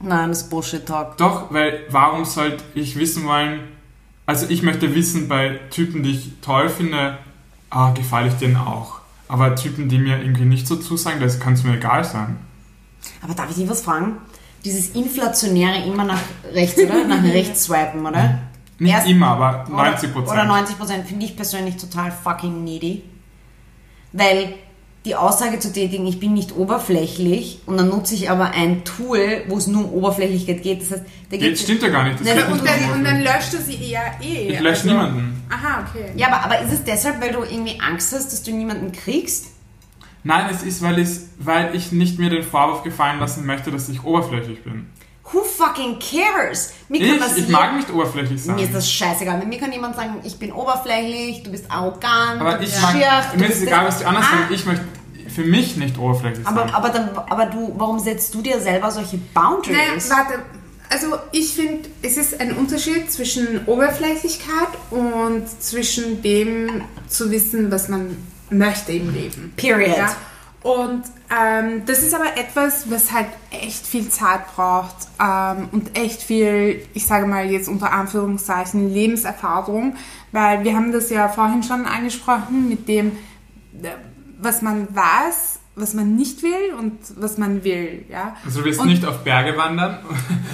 [0.00, 1.16] Nein, das ist Bullshit-Talk.
[1.18, 3.60] Doch, weil warum sollte ich wissen wollen,
[4.26, 7.18] also ich möchte wissen bei Typen, die ich toll finde,
[7.70, 9.00] ah, gefalle ich denen auch.
[9.28, 12.36] Aber Typen, die mir irgendwie nicht so zusagen, das kann es mir egal sein.
[13.22, 14.16] Aber darf ich dich was fragen?
[14.64, 16.20] Dieses Inflationäre immer nach
[16.52, 17.04] rechts, oder?
[17.04, 18.38] Nach rechts swipen, oder?
[18.82, 20.32] Nicht Erst- immer, aber Oder- 90 Prozent.
[20.32, 23.04] Oder 90 Prozent finde ich persönlich total fucking needy.
[24.12, 24.54] Weil
[25.04, 29.44] die Aussage zu tätigen, ich bin nicht oberflächlich und dann nutze ich aber ein Tool,
[29.48, 30.82] wo es nur um Oberflächlichkeit geht.
[30.82, 32.20] Das heißt, da Geht, stimmt ja gar nicht.
[32.20, 34.48] Das und dann, und dann löscht du sie eher eh.
[34.48, 35.42] Ich lösche also- niemanden.
[35.48, 36.10] Aha, okay.
[36.16, 39.46] Ja, aber, aber ist es deshalb, weil du irgendwie Angst hast, dass du niemanden kriegst?
[40.24, 43.88] Nein, es ist, weil, es, weil ich nicht mir den Vorwurf gefallen lassen möchte, dass
[43.88, 44.86] ich oberflächlich bin.
[45.30, 46.72] Who fucking cares?
[46.88, 48.56] Mir kann Ich, das ich mag nicht oberflächlich sein.
[48.56, 49.38] Mir ist das scheißegal.
[49.38, 52.82] Mit mir kann jemand sagen, ich bin oberflächlich, du bist arrogant, aber du ich bist
[52.82, 54.54] mag, schier, du mir ist egal, was die anderen Ah, sagen.
[54.54, 54.84] Ich möchte
[55.28, 56.58] für mich nicht oberflächlich sein.
[56.58, 60.08] Aber, aber, dann, aber du, warum setzt du dir selber solche Boundaries?
[60.08, 60.42] Naja, warte.
[60.90, 67.88] Also ich finde, es ist ein Unterschied zwischen Oberflächlichkeit und zwischen dem zu wissen, was
[67.88, 68.14] man
[68.50, 69.54] möchte im Leben.
[69.56, 69.96] Period.
[69.96, 70.14] Ja?
[70.62, 71.02] Und
[71.36, 76.86] ähm, das ist aber etwas, was halt echt viel Zeit braucht ähm, und echt viel,
[76.94, 79.96] ich sage mal jetzt unter Anführungszeichen, Lebenserfahrung,
[80.30, 83.08] weil wir haben das ja vorhin schon angesprochen mit dem,
[83.82, 83.88] äh,
[84.40, 88.04] was man weiß, was man nicht will und was man will.
[88.08, 88.36] Ja?
[88.44, 89.98] also du willst Und- nicht auf Berge wandern.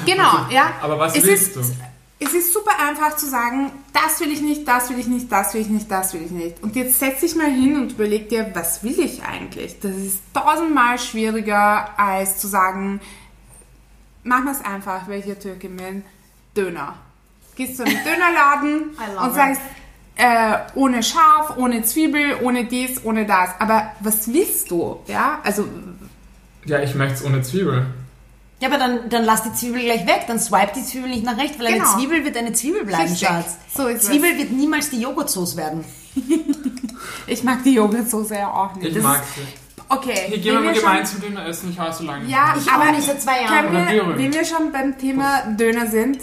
[0.07, 0.71] Genau, ja.
[0.81, 1.75] Aber was es willst ist, du?
[2.21, 5.55] Es ist super einfach zu sagen, das will ich nicht, das will ich nicht, das
[5.55, 6.63] will ich nicht, das will ich nicht.
[6.63, 9.79] Und jetzt setz dich mal hin und überleg dir, was will ich eigentlich?
[9.81, 13.01] Das ist tausendmal schwieriger, als zu sagen,
[14.25, 16.05] machen wir es einfach, welcher Türkin bin,
[16.57, 16.95] Döner.
[17.55, 19.61] Gehst zu einem Dönerladen und sagst,
[20.17, 23.51] äh, ohne Schaf, ohne Zwiebel, ohne dies, ohne das.
[23.61, 25.01] Aber was willst du?
[25.07, 25.69] Ja, also
[26.65, 27.87] Ja, ich möchte es ohne Zwiebel.
[28.61, 31.39] Ja, aber dann, dann lass die Zwiebel gleich weg, dann swipe die Zwiebel nicht nach
[31.39, 31.85] rechts, weil Genau.
[31.89, 33.29] eine Zwiebel wird eine Zwiebel bleiben, Richtig.
[33.29, 33.57] Schatz.
[33.77, 35.85] So ist Zwiebel wird niemals die Joghurtsoße werden.
[37.27, 38.89] Ich mag die Joghurtsoße ja auch nicht.
[38.89, 39.43] Ich Das mag sie.
[39.89, 40.15] Okay.
[40.29, 42.55] Hier gehen wir mal gemeinsam Döner essen, ich habe so lange Ja.
[42.59, 43.73] Ich aber nicht, seit zwei Jahren.
[43.73, 46.19] Wir, wenn wir schon beim Thema Döner sind,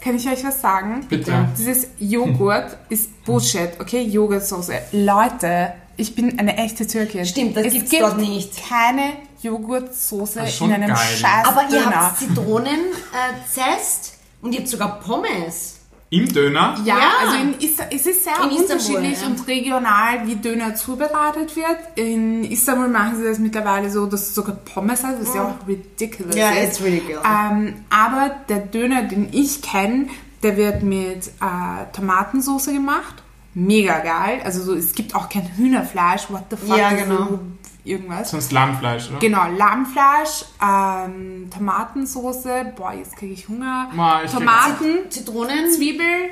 [0.00, 1.04] kann ich euch was sagen?
[1.08, 1.48] Bitte.
[1.58, 4.02] Dieses Joghurt ist Bullshit, okay?
[4.02, 4.74] Joghurtsoße.
[4.92, 7.26] Leute, ich bin eine echte Türkin.
[7.26, 8.52] Stimmt, das es gibt's gibt dort nicht.
[8.68, 10.96] keine Joghurtsoße schon in einem geil.
[10.96, 15.74] scheiß Aber ihr habt Zitronenzest äh, und ihr habt sogar Pommes.
[16.08, 16.76] Im Döner?
[16.84, 17.10] Ja, Ja.
[17.20, 19.26] also in Is es ist sehr In Istanbul, unterschiedlich ja.
[19.26, 21.76] und regional, wie Döner zubereitet wird.
[21.96, 25.66] In Istanbul machen sie das mittlerweile so, dass es sogar Pommes hat, was ja auch
[25.68, 26.78] ridiculous Ja, ist.
[26.78, 27.24] it's ridiculous.
[27.24, 30.06] Ähm, aber der Döner, den ich kenne,
[30.44, 33.22] der wird mit äh, Tomatensauce gemacht.
[33.58, 34.40] Mega geil.
[34.44, 36.28] Also so, es gibt auch kein Hühnerfleisch.
[36.28, 36.76] What the fuck?
[36.76, 37.38] Ja, genau.
[37.84, 38.30] Irgendwas.
[38.32, 39.18] Sonst Lammfleisch, oder?
[39.20, 42.44] Genau, Lammfleisch, ähm, Tomatensauce.
[42.76, 43.88] Boah, jetzt kriege ich Hunger.
[43.94, 45.70] Ma, ich- Tomaten, Zitronen.
[45.70, 46.30] Zwiebel,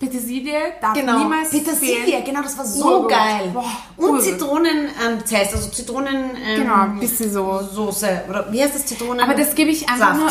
[0.00, 2.24] Petersilie, darf Genau, niemals Petersilie, fehlen.
[2.24, 3.10] genau, das war so Urgut.
[3.10, 3.50] geil.
[3.52, 3.64] Boah,
[3.96, 4.22] und urgut.
[4.22, 6.30] Zitronenzest, also Zitronen...
[6.44, 7.60] Ähm, Genau, ein bisschen so.
[7.62, 9.20] Soße, oder wie heißt das, Zitronen?
[9.20, 10.20] Aber das gebe ich einfach Saft.
[10.20, 10.30] nur,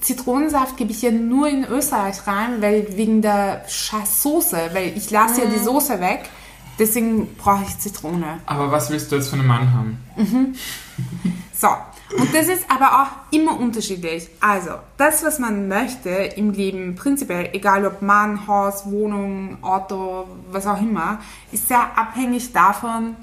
[0.00, 5.40] Zitronensaft gebe ich ja nur in Österreich rein, weil wegen der Soße, weil ich lasse
[5.42, 5.46] Mhm.
[5.52, 6.28] ja die Soße weg,
[6.78, 8.40] deswegen brauche ich Zitrone.
[8.46, 9.98] Aber was willst du jetzt für einen Mann haben?
[11.58, 11.68] So,
[12.18, 14.28] und das ist aber auch immer unterschiedlich.
[14.40, 20.66] Also, das, was man möchte im Leben, prinzipiell, egal ob Mann, Haus, Wohnung, Auto, was
[20.66, 21.20] auch immer,
[21.52, 23.16] ist sehr abhängig davon,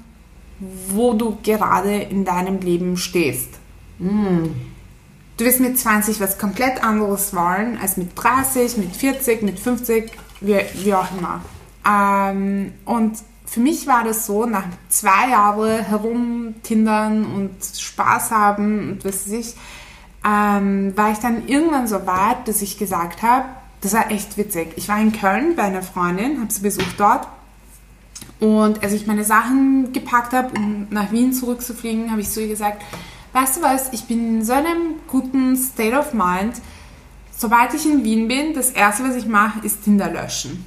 [0.88, 3.50] wo du gerade in deinem Leben stehst.
[5.36, 10.12] Du wirst mit 20 was komplett anderes wollen als mit 30, mit 40, mit 50,
[10.40, 11.40] wie, wie auch immer.
[11.86, 19.04] Ähm, und für mich war das so, nach zwei Jahren herumtindern und Spaß haben und
[19.04, 19.54] was weiß ich,
[20.24, 23.46] ähm, war ich dann irgendwann so weit, dass ich gesagt habe,
[23.80, 24.72] das war echt witzig.
[24.76, 27.28] Ich war in Köln bei einer Freundin, habe sie besucht dort
[28.40, 32.48] und als ich meine Sachen gepackt habe, um nach Wien zurückzufliegen, habe ich zu ihr
[32.48, 32.82] gesagt,
[33.34, 36.62] weißt du was, ich bin in so einem guten State of Mind.
[37.36, 40.64] Sobald ich in Wien bin, das Erste, was ich mache, ist Tinder löschen.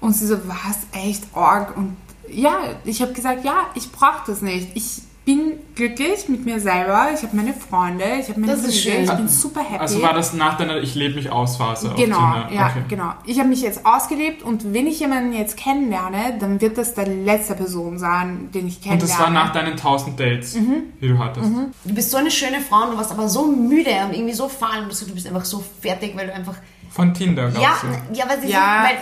[0.00, 1.76] Und sie so, was, echt arg?
[1.76, 1.96] Und
[2.28, 4.68] ja, ich habe gesagt, ja, ich brauche das nicht.
[4.74, 7.10] Ich bin glücklich mit mir selber.
[7.14, 9.04] Ich habe meine Freunde, ich habe meine Das ist Familie, schön.
[9.04, 9.78] ich bin super happy.
[9.78, 12.48] Also war das nach deiner Ich lebe mich aus Phase Genau, Tinder?
[12.52, 12.82] ja, okay.
[12.88, 13.12] genau.
[13.24, 17.06] Ich habe mich jetzt ausgelebt und wenn ich jemanden jetzt kennenlerne, dann wird das der
[17.06, 19.10] letzte Person sein, den ich Und kennenlerne.
[19.12, 20.82] das war nach deinen 1000 Dates, Mhm.
[21.00, 21.48] die du hattest.
[21.84, 24.48] Du bist so eine schöne Frau und du warst aber so müde und irgendwie so
[24.48, 26.56] fahl und du bist einfach so fertig, weil du einfach...
[26.92, 28.18] Von Tinder, glaubst Ja, du?
[28.18, 28.96] ja, weil, sie Ja, so, weil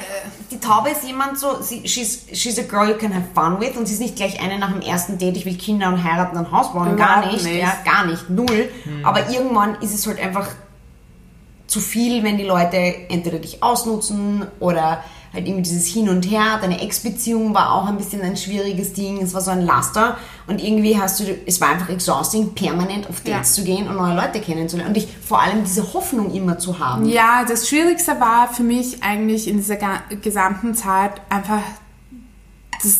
[0.50, 3.76] die Taube ist jemand so, sie, she's, she's a girl you can have fun with
[3.76, 6.36] und sie ist nicht gleich eine nach dem ersten Date, ich will Kinder und heiraten
[6.38, 7.56] und Haus bauen, gar nicht, nicht.
[7.60, 8.68] ja, gar nicht, null.
[9.02, 10.46] Aber irgendwann ist es halt einfach
[11.66, 12.76] zu viel, wenn die Leute
[13.08, 16.58] entweder dich ausnutzen oder halt irgendwie dieses Hin und Her.
[16.60, 20.16] Deine Ex-Beziehung war auch ein bisschen ein schwieriges Ding, es war so ein Laster
[20.46, 23.62] und irgendwie hast du, es war einfach exhausting, permanent auf Dates Ja.
[23.62, 27.06] zu gehen und neue Leute kennenzulernen und dich vor allem diese Hoffnung immer zu haben.
[27.08, 29.76] Ja, das Schwierigste war für mich eigentlich in dieser
[30.20, 31.62] gesamten Zeit einfach
[32.82, 32.98] das,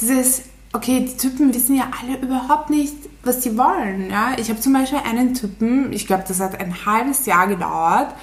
[0.00, 4.10] dieses, okay, die Typen wissen ja alle überhaupt nicht, was sie wollen.
[4.10, 4.32] Ja?
[4.38, 8.14] Ich habe zum Beispiel einen Typen, ich glaube, das hat ein halbes Jahr gedauert,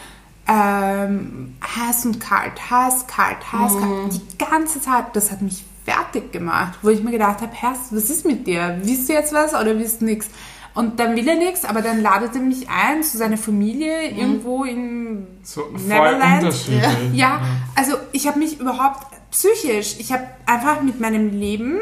[0.50, 4.22] ähm, heiß und kalt, heiß, kalt, heiß, kalt.
[4.34, 8.10] Die ganze Zeit, das hat mich fertig gemacht, wo ich mir gedacht habe, Herr, was
[8.10, 8.80] ist mit dir?
[8.82, 10.30] Willst du jetzt was oder willst du nichts?
[10.74, 14.64] Und dann will er nichts, aber dann ladet er mich ein zu seiner Familie irgendwo
[14.64, 16.44] in So Neverland.
[16.44, 17.14] unterschiedlich.
[17.14, 17.42] Ja,
[17.76, 21.80] also ich habe mich überhaupt psychisch, ich habe einfach mit meinem Leben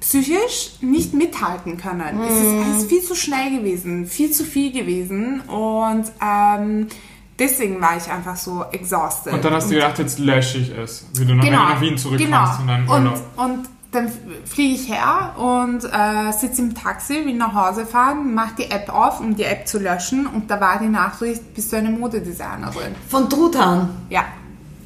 [0.00, 2.20] psychisch nicht mithalten können.
[2.22, 6.88] Es ist alles viel zu schnell gewesen, viel zu viel gewesen und ähm,
[7.38, 9.32] deswegen war ich einfach so exhausted.
[9.32, 11.96] Und dann hast du gedacht, jetzt lösche ich es, wie du nach, genau, nach Wien
[11.98, 12.60] zurückkommst genau.
[12.60, 13.20] und dann und, Urlaub.
[13.36, 14.10] und dann
[14.44, 18.88] fliege ich her und äh, sitze im Taxi, will nach Hause fahren, mache die App
[18.92, 22.94] auf, um die App zu löschen und da war die Nachricht, bist du eine Modedesignerin?
[23.08, 23.90] Von Truthahn.
[24.10, 24.24] Ja.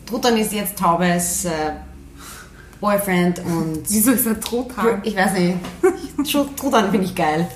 [0.07, 1.51] Truthahn ist jetzt Taubes äh,
[2.81, 5.01] Boyfriend und Wieso ist er Truthahn?
[5.03, 5.57] ich weiß nicht.
[6.19, 7.49] Tru- Truthahn finde ich geil.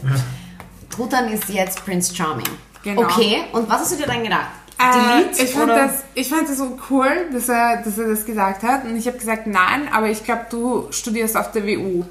[0.90, 2.44] Truthahn ist jetzt Prince Charming.
[2.82, 3.02] Genau.
[3.02, 4.48] Okay, und was hast du dir dann gedacht?
[4.78, 5.86] Äh, Delete ich, fand oder?
[5.86, 8.84] das, ich fand das so cool, dass er, dass er das gesagt hat.
[8.84, 12.04] Und ich habe gesagt, nein, aber ich glaube, du studierst auf der WU.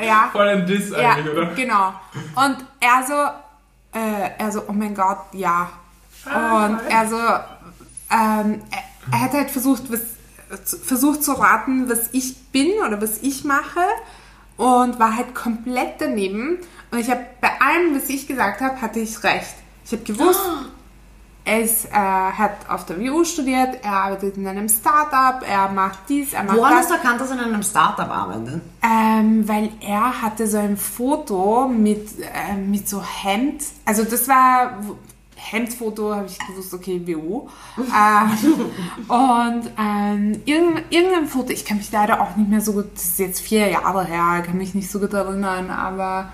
[0.00, 0.28] äh, ja.
[0.32, 1.46] Voll ein Diss ja, eigentlich, oder?
[1.54, 1.94] genau.
[2.34, 5.70] Und er so, äh, er so, oh mein Gott, ja.
[6.24, 10.00] Und er so, ähm, er, er hat halt versucht, was,
[10.82, 13.80] versucht zu raten, was ich bin oder was ich mache.
[14.56, 16.58] und war halt komplett daneben.
[16.90, 19.54] Und ich habe bei allem, was ich gesagt habe, hatte ich recht.
[19.84, 20.40] Ich habe gewusst,
[21.46, 26.00] er ist, äh, hat auf der WU studiert, er arbeitet in einem Startup, er macht
[26.08, 26.80] dies, er macht Woran das.
[26.80, 28.60] hast du erkannt, dass er in einem Startup arbeitet?
[28.82, 33.62] Ähm, weil er hatte so ein Foto mit, äh, mit so Hemd.
[33.84, 34.78] Also das war
[35.36, 37.48] Hemdfoto, habe ich gewusst, okay, WU.
[37.78, 38.60] ähm,
[39.06, 43.04] und ähm, irgendein, irgendein Foto, ich kann mich leider auch nicht mehr so gut, das
[43.04, 46.32] ist jetzt vier Jahre her, kann mich nicht so gut erinnern, aber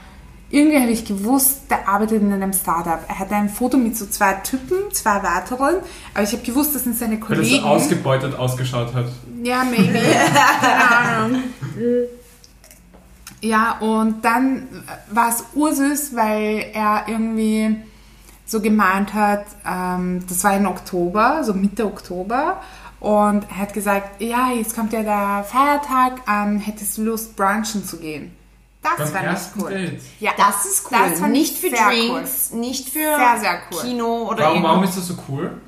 [0.53, 3.01] irgendwie habe ich gewusst, der arbeitet in einem Startup.
[3.09, 5.77] Er hatte ein Foto mit so zwei Typen, zwei weiteren,
[6.13, 7.65] aber ich habe gewusst, das sind seine Weil er so Kollegen.
[7.65, 9.07] ausgebeutet ausgeschaut hat.
[9.43, 9.99] Ja, maybe.
[10.61, 11.43] Keine Ahnung.
[13.41, 14.69] Ja, und dann
[15.11, 17.77] war es ursüß, weil er irgendwie
[18.45, 22.61] so gemeint hat, ähm, das war im Oktober, so Mitte Oktober,
[23.01, 27.85] und er hat gesagt, ja, jetzt kommt ja der Feiertag, ähm, hättest du Lust, brunchen
[27.85, 28.31] zu gehen?
[28.83, 29.71] Das ich ersten cool.
[29.71, 30.01] Date.
[30.21, 30.99] Ja, Das ist cool.
[30.99, 33.81] Das nicht ich für sehr Drinks, nicht für Sehr, sehr cool.
[33.81, 35.45] Kino oder Warum, warum ist das so cool?
[35.45, 35.61] Cool.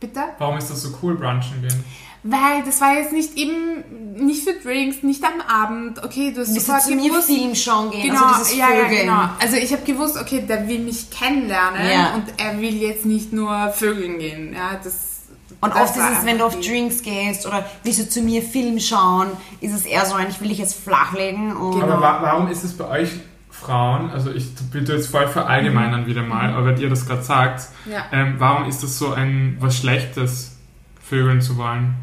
[0.00, 0.20] Bitte?
[0.38, 1.84] Warum ist das so cool, brunchen gehen?
[2.24, 3.84] Weil das war jetzt nicht eben,
[4.14, 7.26] nicht für Drinks, nicht am Abend, okay, du hast Bist du sofort zu mir gewusst,
[7.28, 8.10] Film schauen gehen?
[8.10, 9.28] Genau, also ja, ja, genau.
[9.40, 12.14] Also ich habe gewusst, okay, der will mich kennenlernen Ja.
[12.14, 14.52] und er will jetzt nicht nur Vögeln gehen.
[14.52, 14.94] Ja, das,
[15.60, 18.42] Und das oft ist es, wenn du auf Drinks gehst oder willst du zu mir
[18.42, 19.28] Film schauen,
[19.60, 21.82] ist es eher so ein, ich will dich jetzt flachlegen und.
[21.82, 23.10] Aber wa warum ist es bei euch
[23.50, 27.62] Frauen, also ich bitte jetzt voll verallgemeinern wieder mal, aber wenn ihr das gerade sagt,
[27.86, 27.92] Mhm.
[27.92, 28.04] Ja.
[28.12, 30.56] ähm, warum ist das so ein was Schlechtes,
[31.02, 31.94] Vögeln zu wollen?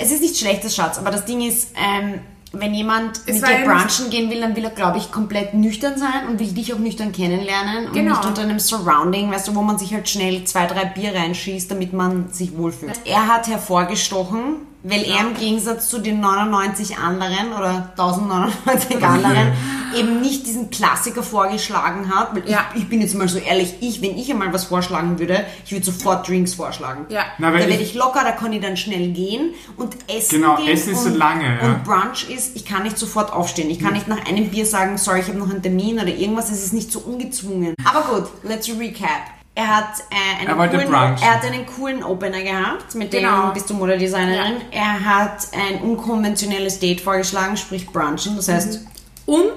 [0.00, 2.20] es ist nicht schlechtes Schatz, aber das Ding ist, ähm,
[2.52, 5.54] wenn jemand Es mit dir ja brunchen gehen will, dann will er, glaube ich, komplett
[5.54, 8.10] nüchtern sein und will dich auch nüchtern kennenlernen und Genau.
[8.16, 11.70] nicht unter einem Surrounding, weißt du, wo man sich halt schnell zwei, drei Bier reinschießt,
[11.70, 13.00] damit man sich wohlfühlt.
[13.04, 19.52] Er hat hervorgestochen, weil er im Gegensatz zu den 99 anderen oder 1099 anderen
[19.96, 22.64] eben nicht diesen Klassiker vorgeschlagen hat, weil Ja.
[22.74, 25.72] ich, ich bin jetzt mal so ehrlich, ich, wenn ich einmal was vorschlagen würde, ich
[25.72, 27.04] würde sofort Drinks vorschlagen.
[27.10, 27.24] Ja.
[27.38, 30.56] Na, da werde ich- ich locker, da kann ich dann schnell gehen und essen Genau,
[30.56, 30.68] gehen.
[30.68, 31.66] Essen ist so lange, ja.
[31.66, 33.68] Und Brunch ist, ich kann nicht sofort aufstehen.
[33.70, 36.50] Ich kann nicht nach einem Bier sagen, sorry, ich habe noch einen Termin oder irgendwas.
[36.50, 37.74] Es ist nicht so ungezwungen.
[37.84, 39.08] Aber gut, let's recap.
[39.54, 43.50] Er hat, äh, einen Er coolen, er hat einen coolen Opener gehabt, mit dem Genau.
[43.52, 44.62] bist du Modedesignerin.
[44.70, 48.36] Er hat ein unkonventionelles Date vorgeschlagen, sprich Brunchen.
[48.36, 48.80] Das heißt,
[49.26, 49.52] Und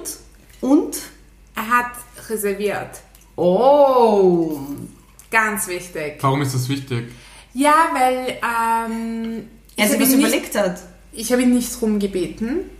[0.60, 0.96] und?
[1.54, 1.92] er hat
[2.28, 2.90] reserviert.
[3.36, 4.58] Oh!
[5.30, 6.18] Ganz wichtig.
[6.20, 7.10] Warum ist das wichtig?
[7.54, 10.78] Ja, weil ähm, Er ich sich habe was nicht- überlegt hat.
[11.12, 12.70] ich hab ihn nicht drum gebeten.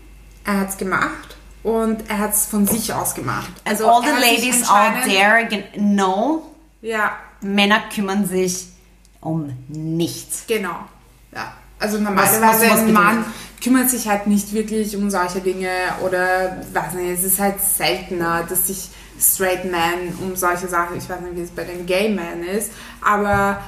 [0.45, 3.51] Er hat es gemacht und er hat es von sich aus gemacht.
[3.65, 5.49] Also All the ladies out there,
[5.79, 6.43] no,
[6.87, 8.69] Ja, Männer kümmern sich
[9.21, 10.45] um nichts.
[10.47, 10.79] Genau.
[11.35, 11.53] Ja.
[11.81, 13.25] Also normalerweise ein Mann
[13.63, 15.69] kümmert sich halt nicht wirklich um solche Dinge
[16.05, 18.89] oder weiß nicht, es ist halt seltener, dass sich
[19.21, 22.71] Straight Men um solche Sachen, ich weiß nicht, wie es bei den Gay Men ist,
[23.03, 23.61] aber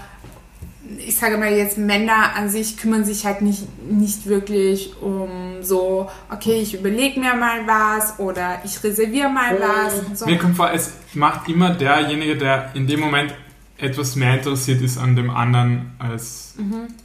[0.96, 6.08] ich sage mal jetzt, Männer an sich kümmern sich halt nicht, nicht wirklich um so,
[6.30, 10.26] okay, ich überlege mir mal was oder ich reserviere mal was und so.
[10.26, 13.34] Mir kommt vor, es macht immer derjenige, der in dem Moment
[13.76, 16.54] etwas mehr interessiert ist an dem anderen als.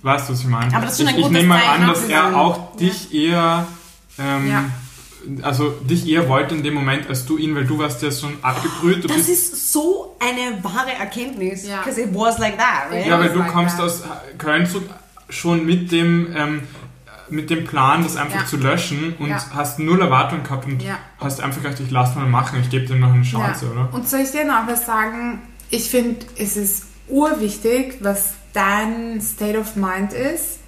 [0.02, 0.68] Weißt du, was ich meine?
[0.68, 0.76] Mhm.
[0.76, 3.68] Aber das ist schon ein ich, ich nehme mal an, dass er auch dich eher.
[4.18, 4.66] Ähm, Ja.
[5.42, 8.36] Also dich eher wollte in dem Moment als du ihn, weil du warst ja schon
[8.42, 9.04] abgebrüht.
[9.04, 11.66] Du Das bist, ist so eine wahre Erkenntnis.
[11.68, 11.80] Ja.
[11.82, 13.06] Because it was like that, right?
[13.06, 13.86] ja, weil du like kommst that.
[13.86, 14.04] aus
[14.38, 14.90] Köln zurück,
[15.30, 16.62] schon mit dem, ähm,
[17.30, 18.46] mit dem Plan, das einfach Ja.
[18.46, 19.42] zu löschen und Ja.
[19.56, 21.00] hast null Erwartung gehabt und Ja.
[21.20, 23.72] hast einfach gedacht, ich lass mal machen, ich gebe dem noch eine Chance, Ja.
[23.72, 23.94] oder?
[23.94, 25.42] Und soll ich dir noch was sagen?
[25.70, 30.60] Ich finde, es ist urwichtig, was dein State of Mind ist.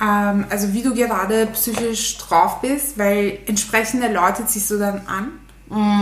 [0.00, 5.28] Ähm, also wie du gerade psychisch drauf bist, weil entsprechende Leute ziehst du dann an.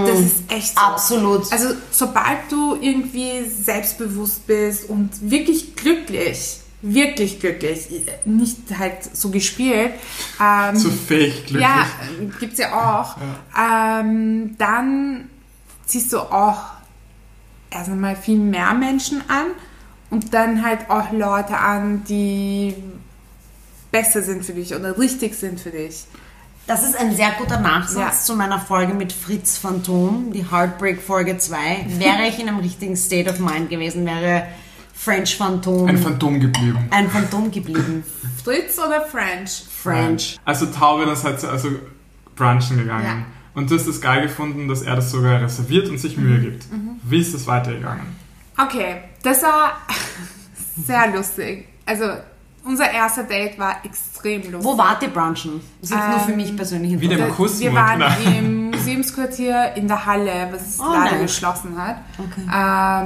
[0.07, 0.81] das ist echt so.
[0.81, 1.53] Absolut.
[1.53, 7.87] Also sobald du irgendwie selbstbewusst bist und wirklich glücklich, wirklich glücklich,
[8.25, 9.93] nicht halt so gespielt,
[10.43, 11.63] ähm, So fake glücklich.
[11.63, 11.87] ja,
[12.41, 13.17] gibt's ja auch.
[13.59, 15.31] Ähm, dann
[15.87, 16.59] ziehst du auch
[17.71, 19.47] erst einmal viel mehr Menschen an
[20.11, 22.75] und dann halt auch Leute an, die
[23.95, 26.05] besser sind für dich oder richtig sind für dich.
[26.67, 28.11] Das ist ein sehr guter Nachsatz Ja.
[28.11, 31.57] zu meiner Folge mit Fritz Phantom, die Heartbreak Folge 2.
[31.99, 34.49] Wäre ich in einem richtigen State of Mind gewesen, wäre
[34.93, 36.89] French Phantom Ein Phantom geblieben.
[36.91, 38.03] ein Phantom geblieben.
[38.45, 39.63] Fritz oder French?
[39.71, 40.39] French.
[40.45, 41.69] Also Taube, das hat sie also
[42.35, 43.05] brunchen gegangen.
[43.05, 43.17] Ja.
[43.55, 46.69] Und du hast es geil gefunden, dass er das sogar reserviert und sich Mühe gibt.
[46.73, 46.97] Mhm.
[47.05, 48.07] Wie ist das weitergegangen?
[48.59, 49.79] Okay, das war
[50.85, 51.69] sehr lustig.
[51.87, 52.05] Also
[52.65, 54.65] unser erster Date war extrem lustig.
[54.65, 55.61] Wo wart ihr brunchen?
[55.81, 57.37] Das ist jetzt nur für Ähm, mich persönlich Wie der interessant.
[57.37, 58.39] Kuss wir waren genau.
[58.39, 61.23] im Museum Museumsquartier in der Halle, was es Oh, leider nice.
[61.23, 61.97] geschlossen hat.
[62.19, 62.47] Okay.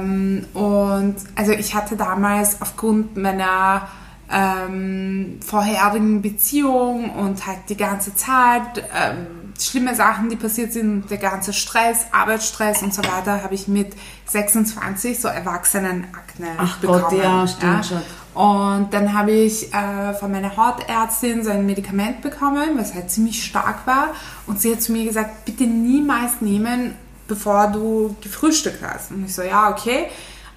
[0.01, 3.87] Ähm, und also ich hatte damals aufgrund meiner
[4.31, 11.17] ähm, vorherigen Beziehung und halt die ganze Zeit ähm, schlimme Sachen, die passiert sind, der
[11.17, 13.93] ganze Stress, Arbeitsstress und so weiter, habe ich mit
[14.27, 17.01] 26 so Erwachsenenakne Ach bekommen.
[17.09, 18.01] Gott, ja, stimmt schon.
[18.33, 23.43] Und dann habe ich äh, von meiner Hautärztin so ein Medikament bekommen, was halt ziemlich
[23.43, 24.13] stark war.
[24.47, 26.95] Und sie hat zu mir gesagt, bitte niemals nehmen,
[27.27, 29.11] bevor du gefrühstückt hast.
[29.11, 30.07] Und ich so, ja, okay.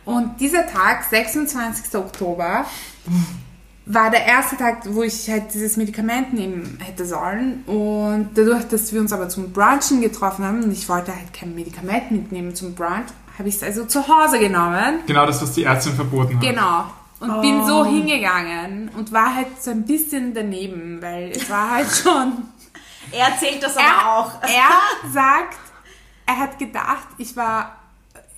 [0.04, 1.94] Und dieser Tag, 26.
[1.94, 2.66] Oktober,
[3.86, 7.62] war der erste Tag, wo ich halt dieses Medikament nehmen hätte sollen.
[7.66, 11.54] Und dadurch, dass wir uns aber zum Brunchen getroffen haben und ich wollte halt kein
[11.54, 13.08] Medikament mitnehmen zum Brunch,
[13.38, 15.00] habe ich es also zu Hause genommen.
[15.06, 16.42] Genau das, was die Ärztin verboten hat.
[16.42, 16.84] Genau.
[17.22, 21.88] Und bin so hingegangen und war halt so ein bisschen daneben, weil es war halt
[22.02, 22.48] schon.
[23.12, 25.58] Er erzählt das er, er sagt,
[26.26, 27.81] er hat gedacht, ich war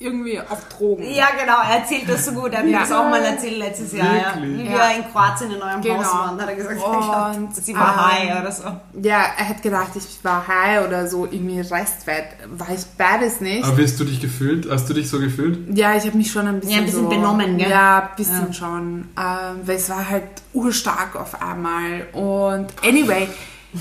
[0.05, 1.03] irgendwie auf Drogen.
[1.13, 2.53] Ja, genau, er erzählt das so gut.
[2.53, 2.81] Er hat mir Ja.
[2.81, 4.07] das auch mal erzählt letztes Jahr.
[4.15, 4.35] Ja.
[4.37, 4.59] Wirklich?
[4.59, 4.73] Wie Ja.
[4.91, 5.97] wir in Kroatien in eurem Genau.
[5.99, 6.81] Haus waren, hat er gesagt,
[7.37, 8.63] Und, sie war ähm, high oder so.
[9.03, 12.27] Ja, er hat gedacht, ich war high oder so irgendwie Restfett.
[12.49, 13.65] War ich beides nicht.
[13.65, 14.71] Aber wie hast du dich gefühlt?
[14.71, 15.77] Hast du dich so gefühlt?
[15.77, 17.71] Ja, ich habe mich schon ein bisschen, Ja, ein bisschen so, benommen, gell?
[17.71, 18.53] Ja, ein bisschen Ja.
[18.53, 19.09] schon.
[19.19, 22.07] Ähm, weil es war halt urstark auf einmal.
[22.13, 23.29] Und anyway,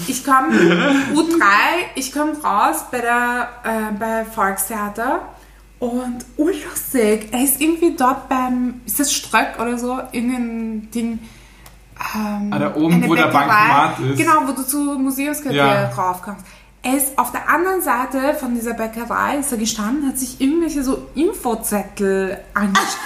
[0.08, 0.48] ich komme
[1.14, 1.44] U3,
[1.96, 5.22] ich komme raus bei der äh, bei Volkstheater
[5.92, 7.30] und urlustig.
[7.32, 11.20] Er ist irgendwie dort beim, ist das Ströck oder so, irgendein Ding.
[12.16, 13.48] Ähm, Ah, da oben, wo der Bäckerei.
[13.48, 14.18] Bankomat ist.
[14.18, 15.90] Genau, wo du zu Museumsquartier Ja.
[15.90, 16.46] raufkommst.
[16.82, 20.84] Er ist auf der anderen Seite von dieser Bäckerei, ist er gestanden, hat sich irgendwelche
[20.84, 22.88] so Infozettel angeschaut.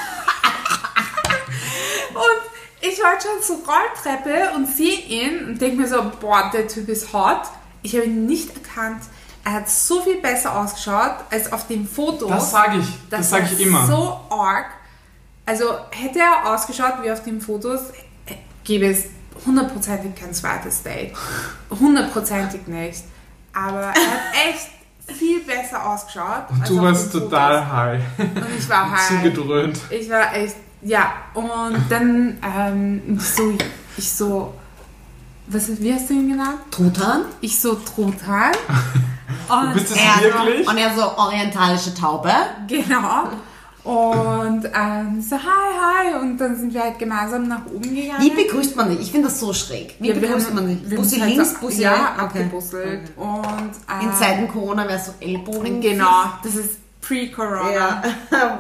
[2.14, 6.68] und ich wollte schon zur Rolltreppe und sehe ihn und denke mir so, boah, der
[6.68, 7.42] Typ ist hot.
[7.84, 9.02] Ich habe ihn nicht erkannt.
[9.48, 12.30] Er hat so viel besser ausgeschaut als auf den Fotos.
[12.30, 12.88] Das sage ich.
[13.10, 13.88] Das, sage war ich immer.
[13.88, 14.66] so arg.
[15.46, 17.80] Also hätte er ausgeschaut wie auf den Fotos,
[18.66, 19.06] gäbe es
[19.46, 21.14] hundertprozentig kein zweites Date.
[21.70, 23.06] Hundertprozentig nicht.
[23.54, 23.96] Aber er hat
[24.50, 26.44] echt viel besser ausgeschaut.
[26.50, 28.04] als du auf warst den total high.
[28.18, 28.26] Fotos.
[28.44, 29.08] Und ich war high.
[29.08, 29.80] Zugedröhnt.
[29.90, 31.14] Ich war echt, ja.
[31.34, 33.58] Und dann, ähm, ich so,
[33.96, 34.54] ich so,
[35.48, 36.60] was, wie hast du ihn genannt?
[36.70, 37.22] Truthahn?
[37.40, 38.52] Ich so Truthahn.
[39.50, 40.68] Und Bist es er, wirklich?
[40.68, 42.32] Und er so orientalische Taube.
[42.68, 43.30] Genau.
[43.84, 45.40] Und ähm, so, hi,
[45.80, 46.20] hi.
[46.22, 48.22] Und dann sind wir halt gemeinsam nach oben gegangen.
[48.22, 49.00] Wie begrüßt man dich?
[49.00, 49.96] Ich finde das so schräg.
[50.00, 50.96] Wie Ja, wir begrüßt haben- man dich?
[50.98, 52.10] Bussi halt links, so- Bussi Ja, rechts?
[52.24, 52.24] Okay.
[52.44, 53.12] abgebusselt.
[53.16, 53.72] Und,
[54.02, 55.80] äh, In Zeiten Corona wäre es so Ellbogen.
[55.80, 57.72] Genau, das ist pre-Corona.
[57.72, 58.02] Ja.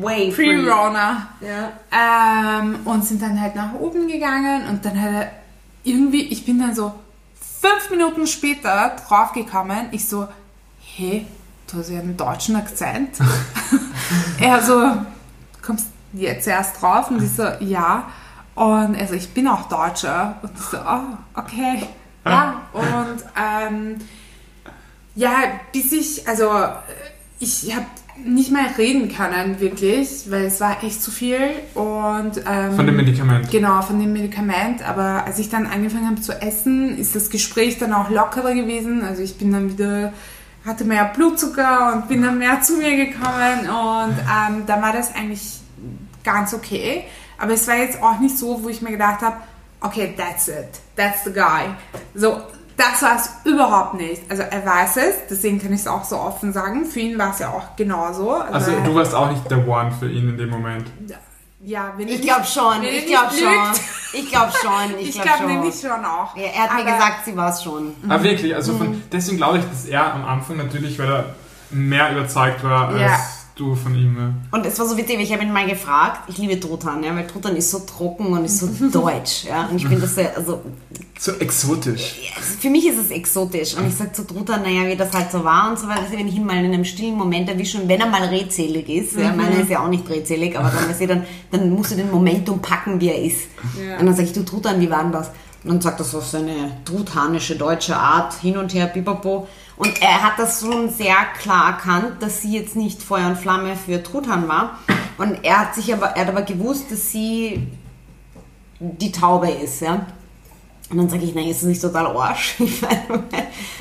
[0.00, 0.62] Way free.
[0.62, 1.26] Pre-Rona.
[1.40, 2.60] Ja.
[2.60, 5.30] Ähm, und sind dann halt nach oben gegangen und dann hat er
[5.82, 6.92] irgendwie, ich bin dann so
[7.60, 10.28] fünf Minuten später draufgekommen, ich so,
[10.80, 11.26] hey,
[11.70, 13.18] du hast ja einen deutschen Akzent.
[14.40, 14.92] er so,
[15.62, 17.10] kommst jetzt erst drauf?
[17.10, 18.08] Und ich so, ja.
[18.54, 20.36] Und er so, ich bin auch Deutscher.
[20.42, 21.86] Und ich so, oh, okay.
[22.24, 23.98] Ja, und ähm,
[25.14, 25.30] ja,
[25.72, 26.50] bis ich, also
[27.38, 27.86] ich habe
[28.24, 31.38] nicht mehr reden können, wirklich, weil es war echt zu viel.
[31.74, 33.50] Und, ähm, Von dem Medikament.
[33.50, 34.88] Genau, von dem Medikament.
[34.88, 39.04] Aber als ich dann angefangen habe zu essen, ist das Gespräch dann auch lockerer gewesen.
[39.04, 40.12] Also ich bin dann wieder,
[40.66, 43.60] hatte mehr Blutzucker und bin dann mehr zu mir gekommen.
[43.60, 45.60] Und ähm, da war das eigentlich
[46.24, 47.04] ganz okay.
[47.38, 49.36] Aber es war jetzt auch nicht so, wo ich mir gedacht habe,
[49.80, 50.80] okay, that's it.
[50.96, 51.66] That's the guy.
[52.14, 52.42] So,
[52.78, 54.22] das war es überhaupt nicht.
[54.30, 56.86] Also er weiß es, deswegen kann ich es auch so offen sagen.
[56.86, 58.30] Für ihn war es ja auch genauso.
[58.32, 60.86] Also er- du warst auch nicht der One für ihn in dem Moment.
[61.60, 63.82] ja, wenn Ich glaube schon, er ich glaube schon.
[64.20, 66.34] Ich glaube schon, ich Ich glaube nämlich schon auch.
[66.36, 67.94] Ja, er hat mir Aber- gesagt, sie war es schon.
[68.08, 68.78] Aber wirklich, also Mhm.
[68.78, 71.24] von, deswegen glaube ich, dass er am Anfang natürlich, weil er
[71.70, 73.18] mehr überzeugt war als Ja.
[73.58, 74.16] Du von ihm.
[74.16, 74.32] Ja.
[74.50, 77.26] Und es war so witzig, ich habe ihn mal gefragt, ich liebe Truthahn, ja, weil
[77.26, 80.62] Truthahn ist so trocken und ist so deutsch, ja, und ich finde das sehr, also,
[81.18, 82.32] So exotisch.
[82.60, 85.42] für mich ist es exotisch und ich sage zu Truthahn, naja, wie das halt so
[85.44, 88.00] war und so weiter, wenn ich ihn mal in einem stillen Moment erwische und wenn
[88.00, 91.06] er mal redselig ist, ja, meiner ist ja auch nicht redselig, aber dann, weißt du,
[91.08, 93.48] dann, dann musst du den Momentum packen, wie er ist.
[93.84, 93.98] Ja.
[93.98, 95.30] Und dann sage ich, du Truthahn, wie war denn das?
[95.64, 99.48] Und dann sagt er so seine truthanische deutsche Art, hin und her, pipapo.
[99.78, 103.76] Und er hat das schon sehr klar erkannt, dass sie jetzt nicht Feuer und Flamme
[103.76, 104.78] für Truthahn war.
[105.18, 107.66] Und er hat sich aber, er hat aber gewusst, dass sie
[108.80, 110.06] die Taube ist, ja.
[110.90, 112.56] Und dann sage ich, nein, ist das nicht total Arsch?
[112.60, 113.22] Ich meine,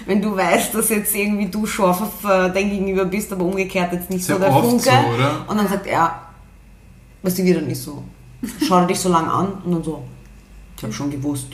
[0.06, 3.94] wenn du weißt, dass jetzt irgendwie du scharf auf äh, dein Gegenüber bist, aber umgekehrt
[3.94, 4.84] jetzt nicht Sehr so der Funke.
[4.84, 5.52] so?
[5.52, 6.22] Und dann sagt er,
[7.24, 8.04] weißt du, wie dann ist so.
[8.68, 10.04] Schaut er dich so lang an und dann so,
[10.76, 11.48] ich habe schon gewusst.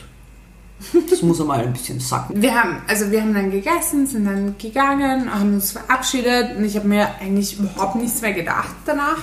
[1.10, 2.40] Das muss einmal ein bisschen sacken.
[2.40, 6.76] Wir haben, also wir haben dann gegessen, sind dann gegangen, haben uns verabschiedet und ich
[6.76, 9.18] habe mir eigentlich überhaupt nichts mehr gedacht danach.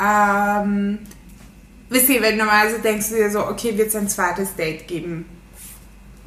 [0.00, 0.98] Ähm,
[1.88, 5.24] wisst ihr, wenn normalerweise denkst du dir so, okay, wird es ein zweites Date geben?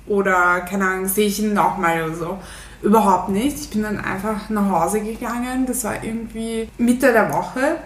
[0.08, 2.40] Oder, keine Ahnung, sehe ich ihn nochmal oder so.
[2.82, 3.60] Überhaupt nicht.
[3.60, 5.66] Ich bin dann einfach nach Hause gegangen.
[5.66, 7.78] Das war irgendwie Mitte der Woche.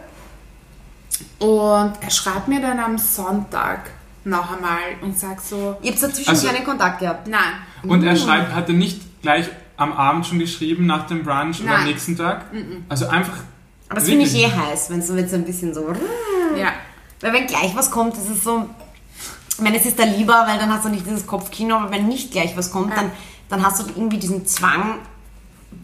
[1.40, 3.92] Und er schreibt mir dann am Sonntag
[4.26, 7.28] noch einmal und sagt so, Ihr habt dazwischen Also- keinen Kontakt gehabt.
[7.28, 7.40] nein,
[7.84, 9.48] Und er schreibt, hat er nicht gleich
[9.78, 11.88] am Abend schon geschrieben, nach dem Brunch oder am Nein.
[11.88, 12.46] nächsten Tag?
[12.90, 13.38] Also einfach.
[13.88, 15.94] Aber das finde ich eh heiß, wenn es jetzt ein bisschen so.
[16.58, 16.74] ja.
[17.22, 18.70] Weil wenn gleich was kommt, ist es so.
[19.56, 22.08] Ich meine, es ist da lieber, weil dann hast du nicht dieses Kopfkino, aber wenn
[22.08, 23.12] nicht gleich was kommt, dann,
[23.50, 25.00] dann hast du irgendwie diesen Zwang,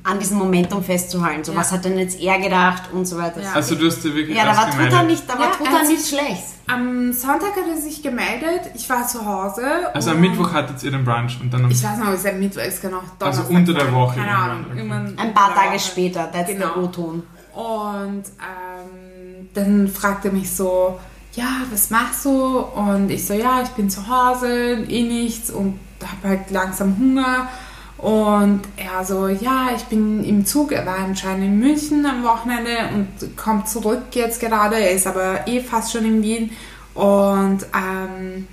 [0.03, 1.43] an diesem Momentum festzuhalten.
[1.43, 1.59] So, Ja.
[1.59, 3.41] was hat denn jetzt er gedacht und so weiter.
[3.41, 3.53] Ja.
[3.53, 4.69] Also du hast dir wirklich Ja, da war.
[4.69, 6.43] Twitter nicht, da war Ja, Twitter hat nichts sich- schlecht.
[6.67, 9.63] Am Sonntag hat er sich gemeldet, ich war zu Hause.
[9.93, 12.25] Also am Mittwoch hattet ihr den Brunch und dann am Ich weiß nicht, ob es
[12.25, 13.93] am Mittwoch ist, kann auch Also Donnerstag unter der.
[13.93, 14.65] Woche Keine Ahnung.
[14.69, 14.77] okay.
[14.77, 15.79] Irgendwann Ein paar Tage Woche.
[15.79, 16.67] später, that's Genau.
[16.73, 17.23] der O-Ton.
[17.53, 20.99] Und ähm, dann fragt er mich so,
[21.33, 22.59] ja, was machst du?
[22.59, 27.47] Und ich so, ja, ich bin zu Hause, eh nichts und habe halt langsam Hunger.
[27.97, 32.89] Und er so, ja, ich bin im Zug, er war anscheinend in München am Wochenende
[32.93, 36.51] und kommt zurück jetzt gerade, er ist aber eh fast schon in Wien.
[36.93, 38.47] Und ähm,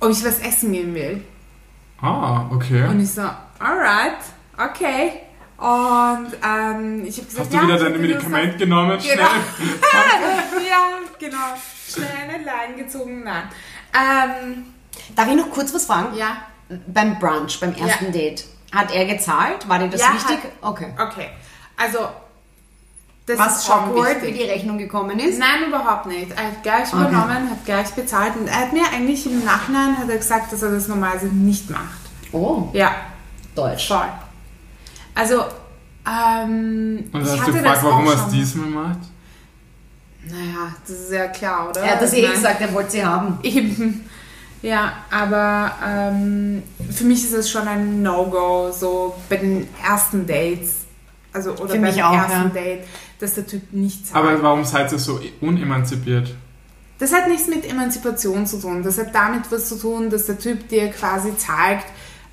[0.00, 1.24] ob ich was essen gehen will.
[2.00, 2.86] Ah, okay.
[2.88, 3.22] Und ich so,
[3.58, 4.16] alright,
[4.56, 5.12] okay.
[5.58, 8.98] Und ähm, ich habe gesagt, Hast du ja, wieder dein Medikament genommen?
[9.00, 9.16] Schnell.
[9.16, 9.28] Genau.
[10.68, 10.86] ja,
[11.18, 11.36] genau.
[11.86, 13.42] Schnell eine Line gezogen, nein.
[13.92, 14.64] Ähm,
[15.14, 16.16] Darf ich noch kurz was fragen?
[16.16, 16.38] ja,
[16.86, 18.10] Beim Brunch, beim ersten Ja.
[18.12, 19.68] Date, hat er gezahlt?
[19.68, 20.38] War dir das Ja, wichtig?
[20.44, 20.92] hat- okay.
[20.98, 21.28] okay.
[21.76, 21.98] Also,
[23.26, 25.38] das Was ist schon awkward, wie die Rechnung gekommen ist?
[25.38, 26.30] Nein, überhaupt nicht.
[26.32, 26.96] Er hat gleich Okay.
[27.08, 30.62] übernommen, hat gleich bezahlt und er hat mir eigentlich im Nachhinein hat er gesagt, dass
[30.62, 32.00] er das normalerweise nicht macht.
[32.32, 32.92] Oh, Ja,
[33.54, 33.88] Deutsch.
[33.88, 34.08] voll.
[35.14, 35.44] Also,
[36.06, 38.98] ähm, Und hast du gefragt, warum er es diesmal macht?
[40.24, 41.80] Naja, das ist ja klar, oder?
[41.80, 43.38] Er hat das eh gesagt, er wollte sie haben.
[43.42, 44.08] Eben.
[44.62, 46.62] Ja, aber ähm,
[46.94, 50.76] für mich ist es schon ein No-Go, so bei den ersten Dates,
[51.32, 52.62] also oder Für beim mich auch, ersten ja.
[52.62, 52.80] Date,
[53.20, 54.22] dass der Typ nicht zahlt.
[54.24, 56.34] Aber warum seid ihr so unemanzipiert?
[56.98, 58.82] das hat nichts mit Emanzipation zu tun.
[58.82, 61.86] Das hat damit was zu tun, dass der Typ dir quasi zeigt,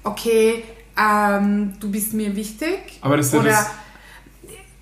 [0.04, 0.62] okay,
[1.02, 2.78] ähm, du bist mir wichtig.
[3.00, 3.70] Aber das ist ja oder das,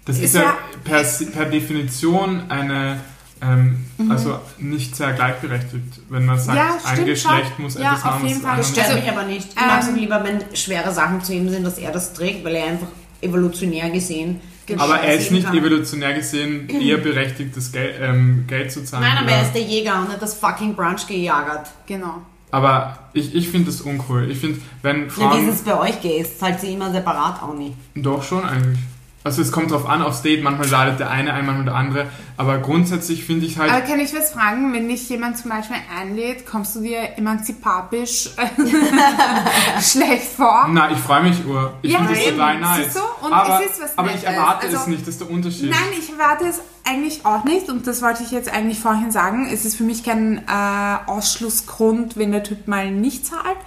[0.06, 3.00] das ist ist ja ja- per, per Definition eine,
[3.42, 4.12] ähm, Mhm.
[4.12, 7.64] also nicht sehr gleichberechtigt, wenn man sagt, Ja, ein Geschlecht schon.
[7.66, 8.58] muss Ja, etwas auf machen, jeden Fall.
[8.58, 9.50] Das stört Also, mich aber nicht.
[9.50, 12.44] Ich mag es ähm, lieber, wenn schwere Sachen zu ihm sind, dass er das trägt,
[12.44, 12.88] weil er einfach
[13.22, 14.40] evolutionär gesehen.
[14.68, 15.56] den Aber er ist nicht kann.
[15.58, 19.04] evolutionär gesehen eher berechtigt, das Geld, ähm, Geld zu zahlen.
[19.04, 21.68] Nein, aber er ist der Jäger und hat das fucking Brunch gejagert.
[21.88, 22.22] Genau.
[22.52, 24.30] aber ich, ich finde das uncool.
[24.32, 25.50] Ich finde, wenn Ja, wie Frauen...
[25.50, 27.76] ist es bei euch geht, zahlt sie immer separat auch nicht.
[27.96, 28.80] Doch schon eigentlich.
[29.26, 32.06] Also es kommt drauf an, aufs Date, manchmal ladet der eine ein, manchmal der andere.
[32.38, 33.72] Aber grundsätzlich finde ich halt...
[33.72, 38.30] Aber kann ich was fragen, wenn dich jemand zum Beispiel einlädt, kommst du dir emanzipapisch
[39.82, 40.68] schlecht vor?
[40.70, 41.74] Na, ich freue mich ur.
[41.82, 42.38] Ich Ja, finde das eben.
[42.38, 42.84] total nice.
[42.86, 43.26] Siehst du?
[43.26, 45.70] Und aber, es ist was aber ich erwarte es Also- nicht, das ist der Unterschied.
[45.72, 49.50] Nein, ich erwarte es eigentlich auch nicht und das wollte ich jetzt eigentlich vorhin sagen.
[49.52, 53.58] Es ist für mich kein äh, Ausschlussgrund, wenn der Typ mal nicht zahlt.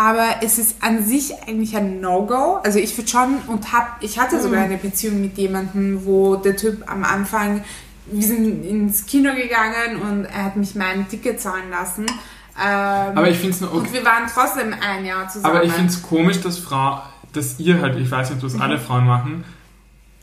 [0.00, 2.60] Aber es ist an sich eigentlich ein No-Go.
[2.62, 4.42] Also ich würde schon und hab, ich hatte Mhm.
[4.42, 7.64] sogar eine Beziehung mit jemandem, wo der Typ am Anfang,
[8.06, 12.06] wir sind ins Kino gegangen und er hat mich mein Ticket zahlen lassen.
[12.06, 13.78] Ähm, Aber ich finde es nur okay.
[13.80, 15.56] und wir waren trotzdem ein Jahr zusammen.
[15.56, 18.46] Aber ich finde es komisch, dass Frau, dass ihr halt, ich weiß nicht, Mhm.
[18.46, 19.44] was alle Frauen machen,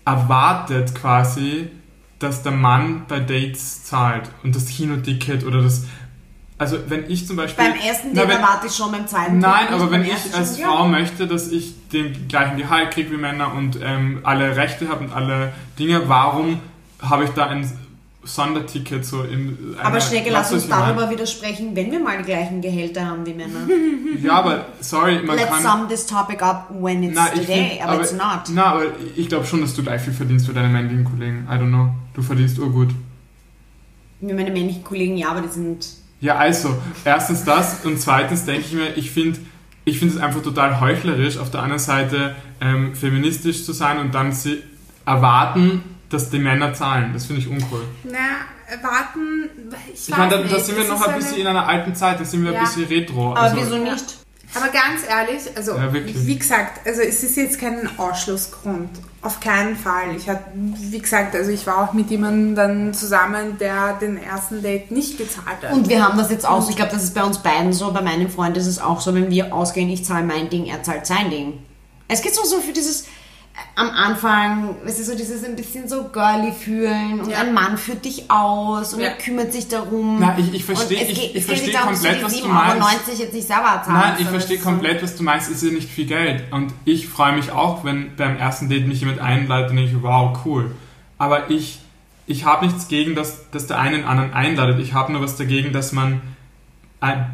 [0.05, 1.69] erwartet quasi,
[2.19, 5.83] dass der Mann bei Dates zahlt und das Kinoticket oder das.
[6.57, 7.65] Also wenn ich zum Beispiel.
[7.65, 8.23] Beim ersten Na,
[8.65, 10.67] ich schon beim zweiten Nein, aber wenn ich als schon, ja.
[10.71, 15.03] Frau möchte, dass ich den gleichen Gehalt kriege wie Männer und ähm, alle Rechte habe
[15.03, 16.61] und alle Dinge, warum
[17.01, 17.69] habe ich da ein
[18.23, 20.93] Sonderticket so in Aber Schnecke, lass uns ich meine?
[20.93, 23.67] darüber widersprechen, wenn wir mal die gleichen Gehälter haben wie Männer.
[24.23, 25.61] Ja, aber sorry, man Let's kann.
[25.61, 28.49] sum this topic up when it's Na, today, find, aber, it's not.
[28.51, 28.85] Na, aber
[29.15, 31.47] ich glaube schon, dass du gleich viel verdienst für deine männlichen Kollegen.
[31.51, 31.89] I don't know.
[32.13, 32.89] Du verdienst urgut.
[34.21, 35.85] Meine männlichen Kollegen, ja, aber die sind...
[36.21, 39.39] Ja, also, erstens das und zweitens denke ich mir, ich finde
[39.87, 44.15] ich finde es einfach total heuchlerisch, auf der anderen Seite ähm, feministisch zu sein und
[44.15, 44.63] dann sie
[45.05, 47.11] erwarten, dass die Männer zahlen.
[47.13, 47.83] Das finde ich uncool.
[48.03, 48.17] Na,
[48.81, 49.49] warten,
[49.93, 52.25] ich, Ich meine, da, da sind wir noch ein bisschen in einer alten Zeit, da
[52.25, 52.59] sind wir Ja.
[52.59, 53.31] ein bisschen retro.
[53.31, 54.24] Aber also, wieso nicht?
[54.55, 58.89] Aber ganz ehrlich, also Ja, wie gesagt, also es ist jetzt kein Ausschlussgrund.
[59.21, 60.15] Auf keinen Fall.
[60.15, 64.61] Ich hatte, wie gesagt, also ich war auch mit jemandem dann zusammen, der den ersten
[64.61, 65.73] Date nicht gezahlt hat.
[65.73, 67.91] Und wir haben das jetzt auch so, ich glaube, das ist bei uns beiden so,
[67.91, 70.83] bei meinem Freund ist es auch so, wenn wir ausgehen, ich zahle mein Ding, er
[70.83, 71.59] zahlt sein Ding.
[72.07, 73.05] Es geht so, so für dieses,
[73.77, 77.39] am Anfang, es ist so dieses ein bisschen so girly fühlen und Ja.
[77.39, 79.07] ein Mann führt dich aus und Ja.
[79.07, 80.17] er kümmert sich darum.
[80.19, 82.01] Na, ich- ich versteh- Und es ich- geht- ich es geht versteh nicht darum, dass
[82.03, 83.19] komplett, was du 7,90 meinst.
[83.19, 83.89] jetzt nicht selber zahlst.
[83.89, 85.49] Nein, ich verstehe es ist so- komplett, was du meinst.
[85.51, 86.43] Es ist ja nicht viel Geld.
[86.51, 90.37] Und ich freue mich auch, wenn beim ersten Date mich jemand einladet und ich, wow,
[90.45, 90.73] cool.
[91.17, 91.79] Aber ich,
[92.27, 94.79] ich habe nichts gegen, dass, dass der eine den anderen einladet.
[94.79, 96.21] Ich habe nur was dagegen, dass man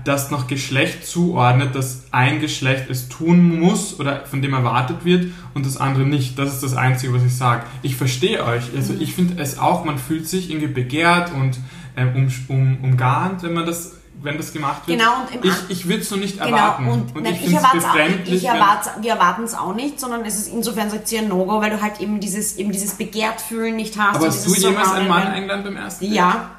[0.03, 5.28] das noch Geschlecht zuordnet, dass ein Geschlecht es tun muss oder von dem erwartet wird
[5.53, 6.38] und das andere nicht.
[6.39, 7.63] Das ist das Einzige, was ich sage.
[7.82, 8.63] Ich verstehe euch.
[8.76, 11.57] Also ich finde es auch, man fühlt sich irgendwie begehrt und
[11.95, 13.93] ähm, um, um, umgarnt, wenn man das
[14.24, 14.99] wenn das gemacht wird.
[14.99, 16.88] Genau, und im ich, ich will es so nicht Genau, erwarten.
[16.88, 18.05] und, nein, ich ich, finde es erwarte es auch nicht.
[18.07, 21.28] befremdlich, Ich erwarte, wir erwarten es auch nicht, sondern es ist insofern sagt sie ein
[21.28, 24.17] No-Go, weil du halt eben dieses, eben dieses Begehrt-Fühlen nicht hast.
[24.17, 26.13] Aber und hast du jemals einen Mann Surrounded- eingeladen beim ersten Date?
[26.13, 26.51] Ja,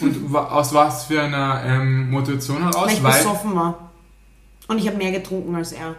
[0.00, 2.76] Und aus was für einer ähm, Motivation heraus?
[2.86, 3.90] weil ich besoffen war.
[4.68, 5.94] Und ich habe mehr getrunken als er.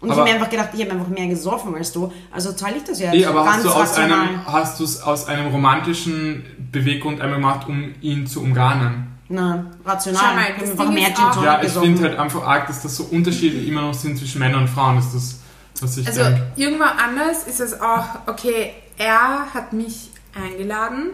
[0.00, 2.12] Und ich Aber- habe mir einfach gedacht, ich habe einfach mehr gesoffen als du.
[2.32, 3.14] Also zahle ich das jetzt.
[3.14, 4.20] Eh, aber Ganz hast du aus rational.
[4.28, 9.06] einem, hast du es aus einem romantischen Beweggrund einmal gemacht, um ihn zu umgarnen?
[9.28, 10.22] Nein, rational.
[10.22, 12.96] Schau mal, ich das einfach mehr Gin Ja, ich finde halt einfach arg, dass das
[12.96, 14.96] so Unterschiede immer noch sind zwischen Männern und Frauen.
[14.96, 15.40] Das ist
[15.74, 16.42] das, was ich Also denke.
[16.56, 21.10] irgendwann anders ist es auch, okay, er hat mich eingeladen,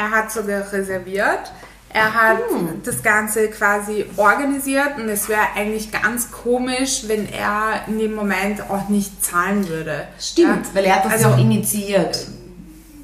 [0.00, 1.52] er hat sogar reserviert,
[1.92, 2.82] er hat Hm.
[2.84, 8.62] das Ganze quasi organisiert und es wäre eigentlich ganz komisch, wenn er in dem Moment
[8.70, 10.06] auch nicht zahlen würde.
[10.18, 10.74] Stimmt, Ja?
[10.74, 12.26] weil er hat das also, ja auch initiiert.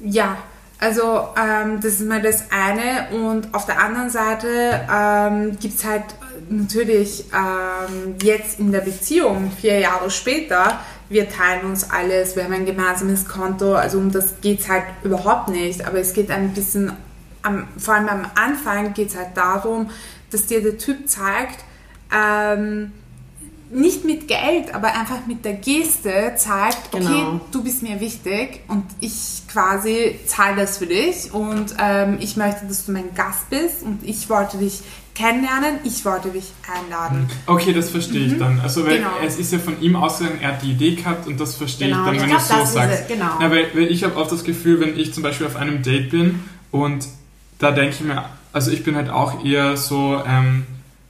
[0.03, 0.37] Ja,
[0.79, 4.47] also ähm, das ist mal das eine und auf der anderen Seite
[4.93, 6.03] ähm, gibt es halt
[6.49, 10.79] natürlich ähm, jetzt in der Beziehung, vier Jahre später,
[11.09, 14.83] wir teilen uns alles, wir haben ein gemeinsames Konto, also um das geht es halt
[15.03, 16.91] überhaupt nicht, aber es geht ein bisschen,
[17.43, 19.89] am, vor allem am Anfang geht es halt darum,
[20.31, 21.63] dass dir der Typ zeigt,
[22.13, 22.91] ähm,
[23.69, 27.41] nicht mit Geld, aber einfach mit der Geste zeigt, okay, Genau.
[27.51, 32.65] du bist mir wichtig und ich quasi zahle das für dich und ähm, ich möchte,
[32.65, 34.83] dass du mein Gast bist und ich wollte dich
[35.17, 37.27] kennenlernen, ich wollte dich einladen.
[37.47, 38.59] Okay, das verstehe ich dann.
[38.59, 39.09] Also, weil Genau.
[39.25, 42.01] es ist ja von ihm ausgegangen, er hat die Idee gehabt und das verstehe Genau,
[42.01, 43.01] ich dann, ich wenn glaub, du so das ist sagst.
[43.01, 43.39] es, genau.
[43.41, 46.11] Ja, weil, weil ich habe oft das Gefühl, wenn ich zum Beispiel auf einem Date
[46.11, 46.39] bin
[46.71, 47.07] und
[47.59, 50.65] da denke ich mir, also ich bin halt auch eher so, ähm,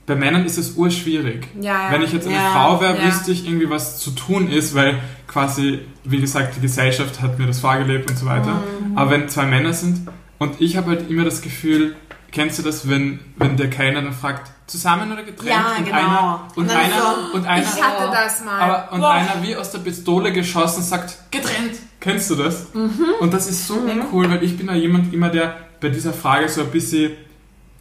[0.06, 1.48] bei Männern ist es urschwierig.
[1.60, 1.92] Ja, ja.
[1.92, 5.00] Wenn ich jetzt eine Ja, Frau wäre, wüsste ich irgendwie, was zu tun ist, weil
[5.28, 8.62] quasi, wie gesagt, die Gesellschaft hat mir das vorgelebt und so weiter.
[8.86, 8.98] Mhm.
[8.98, 11.98] Aber wenn zwei Männer sind und ich habe halt immer das Gefühl,
[12.32, 15.50] kennst du das, wenn, wenn der Kellner dann fragt, zusammen oder getrennt?
[15.50, 15.98] Ja, und genau.
[15.98, 18.60] Einer, und, Und einer, so, und einer, Ich hatte das mal.
[18.60, 19.12] aber, und Boah.
[19.12, 21.76] einer wie aus der Pistole geschossen sagt, getrennt.
[22.00, 22.74] Kennst du das?
[22.74, 22.92] Mhm.
[23.22, 26.50] Und das ist so uncool, weil ich bin ja jemand immer, der bei dieser Frage
[26.50, 27.14] so ein bisschen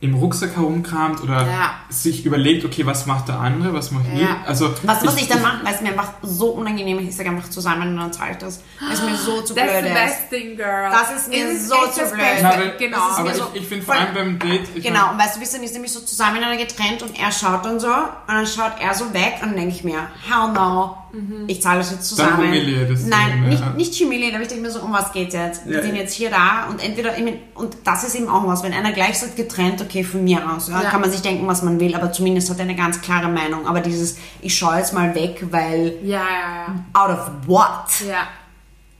[0.00, 1.70] im Rucksack herumkramt oder Ja.
[1.88, 4.20] sich überlegt, okay, was macht der andere, was mache ich?
[4.20, 4.36] Ja.
[4.46, 7.30] Also, Was, was ich dann mache, weil es mir einfach so unangenehm ist, ich sage
[7.30, 8.60] einfach zusammen und dann zahle ich das.
[8.78, 9.94] Weil es mir so zu That's blöd the ist.
[9.94, 10.90] best thing, girl.
[10.90, 12.22] Das ist mir so zu das blöd.
[12.42, 12.98] Na, weil- genau.
[12.98, 15.18] das ist aber mir so ich, ich finde vor allem beim Date, ich Genau, und
[15.18, 17.94] weißt du, wir sind nämlich so zusammen getrennt und er schaut dann so und
[18.28, 20.98] dann schaut er so weg und dann denke ich mir, hell no,
[21.46, 22.46] ich zahle das jetzt Dann zusammen.
[22.48, 23.48] humiliert es Nein, ihn, ja.
[23.48, 25.66] nicht, nicht humiliert, aber ich denke mir so, um was geht's jetzt?
[25.66, 26.02] Wir Ja, sind ja.
[26.02, 28.92] jetzt hier da und entweder, ich mein, und das ist eben auch was, wenn einer
[28.92, 30.90] gleich sagt getrennt, okay, von mir aus, ja, Ja.
[30.90, 33.66] kann man sich denken, was man will, aber zumindest hat er eine ganz klare Meinung.
[33.66, 38.06] Aber dieses, ich schaue jetzt mal weg, weil, Ja, ja, out of what?
[38.08, 38.26] ja.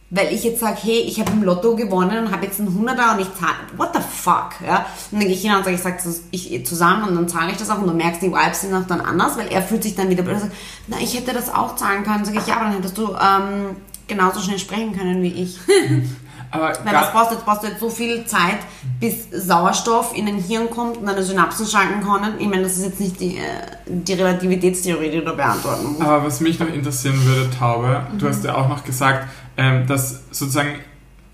[0.09, 3.15] Weil ich jetzt sage, hey, ich habe im Lotto gewonnen und habe jetzt einen Hunderter
[3.15, 4.87] und ich zahle, what the fuck, ja?
[5.11, 5.97] Und dann gehe ich hin und sage, ich sage
[6.31, 8.87] ich zusammen und dann zahle ich das auch und du merkst, die Vibes sind auch
[8.87, 10.55] dann anders, weil er fühlt sich dann wieder blöd und sagt,
[10.87, 12.25] na, ich hätte das auch zahlen können.
[12.25, 13.77] Sage ich, ja, aber dann hättest du ähm,
[14.07, 15.59] genauso schnell sprechen können wie ich.
[16.53, 17.45] aber Weil was brauchst du jetzt?
[17.45, 18.59] Brauchst du jetzt so viel Zeit,
[19.01, 22.35] bis Sauerstoff in den Hirn kommt und deine Synapsen schalten können?
[22.39, 23.41] Ich meine, das ist jetzt nicht die, äh,
[23.87, 26.03] die Relativitätstheorie, die du da beantworten musst.
[26.03, 29.27] Aber was mich noch interessieren würde, Taube, du hast ja auch noch gesagt,
[29.57, 30.81] ähm, dass sozusagen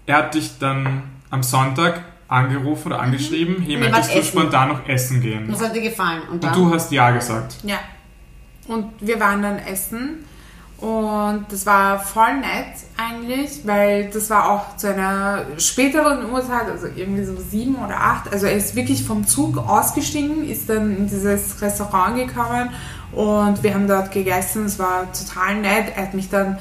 [0.07, 4.89] er hat dich dann am Sonntag angerufen oder angeschrieben, hey, Nee, möchtest du spontan noch
[4.89, 5.49] essen gehen?
[5.51, 6.23] Das hat dir gefallen.
[6.31, 7.59] Und Und du hast ja gesagt.
[7.63, 7.79] Ja.
[8.67, 10.25] Und wir waren dann essen
[10.83, 16.89] und das war voll nett eigentlich, weil das war auch zu einer späteren Uhrzeit, also
[16.95, 18.33] irgendwie so sieben oder acht.
[18.33, 22.71] Also er ist wirklich vom Zug ausgestiegen, ist dann in dieses Restaurant gekommen
[23.13, 24.65] und wir haben dort gegessen.
[24.67, 25.93] Es war total nett.
[25.95, 26.59] Er hat mich dann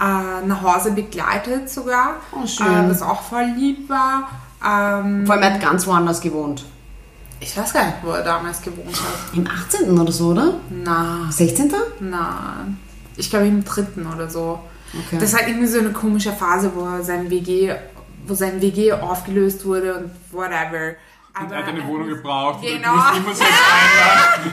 [0.00, 2.66] äh, nach Hause begleitet sogar, Oh, schön.
[2.66, 4.28] Äh, was auch voll lieb war.
[4.64, 6.64] Ähm, Vor allem, er hat ganz woanders gewohnt.
[7.40, 9.36] Ich weiß gar nicht, wo er damals gewohnt hat.
[9.36, 9.98] Im 18.
[9.98, 10.54] oder so, oder?
[10.70, 11.72] Na, 16.
[12.00, 12.66] na.
[13.16, 14.60] Ich glaube im dritten oder so.
[15.06, 15.18] Okay.
[15.18, 17.74] Das war irgendwie so eine komische Phase, wo sein WG,
[18.26, 20.94] wo sein WG aufgelöst wurde und whatever.
[21.38, 22.60] Und Aber er hat eine Wohnung gebraucht.
[22.62, 22.90] Genau.
[22.92, 23.44] Du musst immer so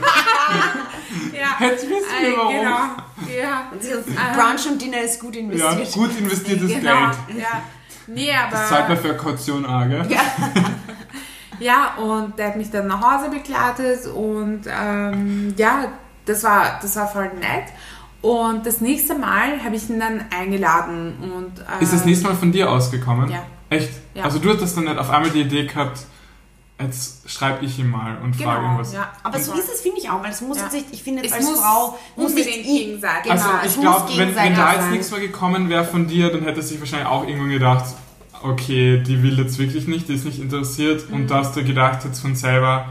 [1.34, 2.54] Ja, Jetzt wissen wir äh, warum.
[2.54, 3.40] Genau.
[3.40, 3.70] Ja.
[4.34, 5.92] Brunch und Dinner ist gut Ja, investiert.
[5.92, 6.92] gut investiertes Genau.
[7.26, 7.40] Geld.
[7.40, 7.62] Ja.
[8.06, 8.50] Nee, aber.
[8.52, 10.06] Das zahlt man für Kaution auch, gell?
[11.60, 15.88] Ja, und der hat mich dann nach Hause begleitet und ähm, ja,
[16.24, 17.64] das war, das war voll nett.
[18.22, 22.34] Und das nächste Mal habe ich ihn dann eingeladen und ähm, Ist das nächste Mal
[22.34, 23.30] von dir ausgekommen?
[23.30, 23.42] Ja.
[23.68, 23.90] Echt?
[24.14, 24.24] Ja.
[24.24, 25.98] Also du hattest dann nicht auf einmal die Idee gehabt,
[26.82, 28.92] jetzt schreibe ich ihm mal und frage genau, irgendwas.
[28.92, 29.12] ja.
[29.22, 30.68] Aber so ist es, finde ich auch, weil es muss Ja.
[30.72, 34.08] nicht, ich finde, Es als muss Frau muss nicht gegenseitig Genau, Also es ich glaube,
[34.16, 34.90] wenn, wenn da jetzt sein.
[34.92, 37.84] nichts mehr gekommen wäre von dir, dann hätte sich wahrscheinlich auch irgendwann gedacht,
[38.42, 41.14] okay, die will jetzt wirklich nicht, die ist nicht interessiert Mhm.
[41.16, 42.86] und da hast du gedacht jetzt von selber,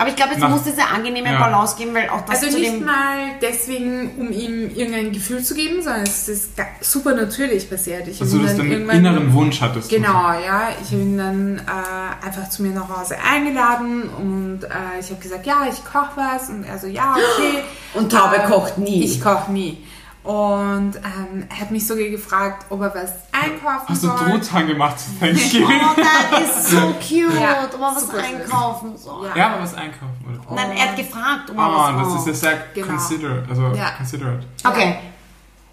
[0.00, 1.38] Aber ich glaube, jetzt Nach- muss diese angenehme Ja.
[1.38, 2.86] Balance geben, weil auch das Also zu nicht dem...
[2.86, 8.08] mal deswegen, um ihm irgendein Gefühl zu geben, sondern es ist super natürlich passiert.
[8.08, 9.90] Ich also dass du dann einen inneren Wunsch hattest.
[9.90, 10.70] Genau, ja.
[10.82, 15.20] Ich habe ihn dann äh, einfach zu mir nach Hause eingeladen und äh, ich habe
[15.20, 17.58] gesagt, ja, ich koche was und er so, ja, okay.
[17.92, 19.04] Und Taube Ähm, kocht nie.
[19.04, 19.84] Ich koche nie.
[20.22, 24.18] Und ähm, er hat mich sogar gefragt, ob er was einkaufen Hast du soll.
[24.18, 25.80] Truthahn gemacht zu Thanksgiving?
[25.82, 26.00] Oh,
[26.30, 27.40] das ist so cute.
[27.40, 29.28] Ja, ob man was einkaufen soll.
[29.28, 29.36] Ja.
[29.36, 30.54] ja, aber was einkaufen, oder?
[30.56, 32.86] Nein, er hat gefragt, ob man Ah, was das ist ja sehr Genau.
[32.88, 33.90] consider, also Ja.
[33.96, 34.44] considerate.
[34.62, 34.98] Okay.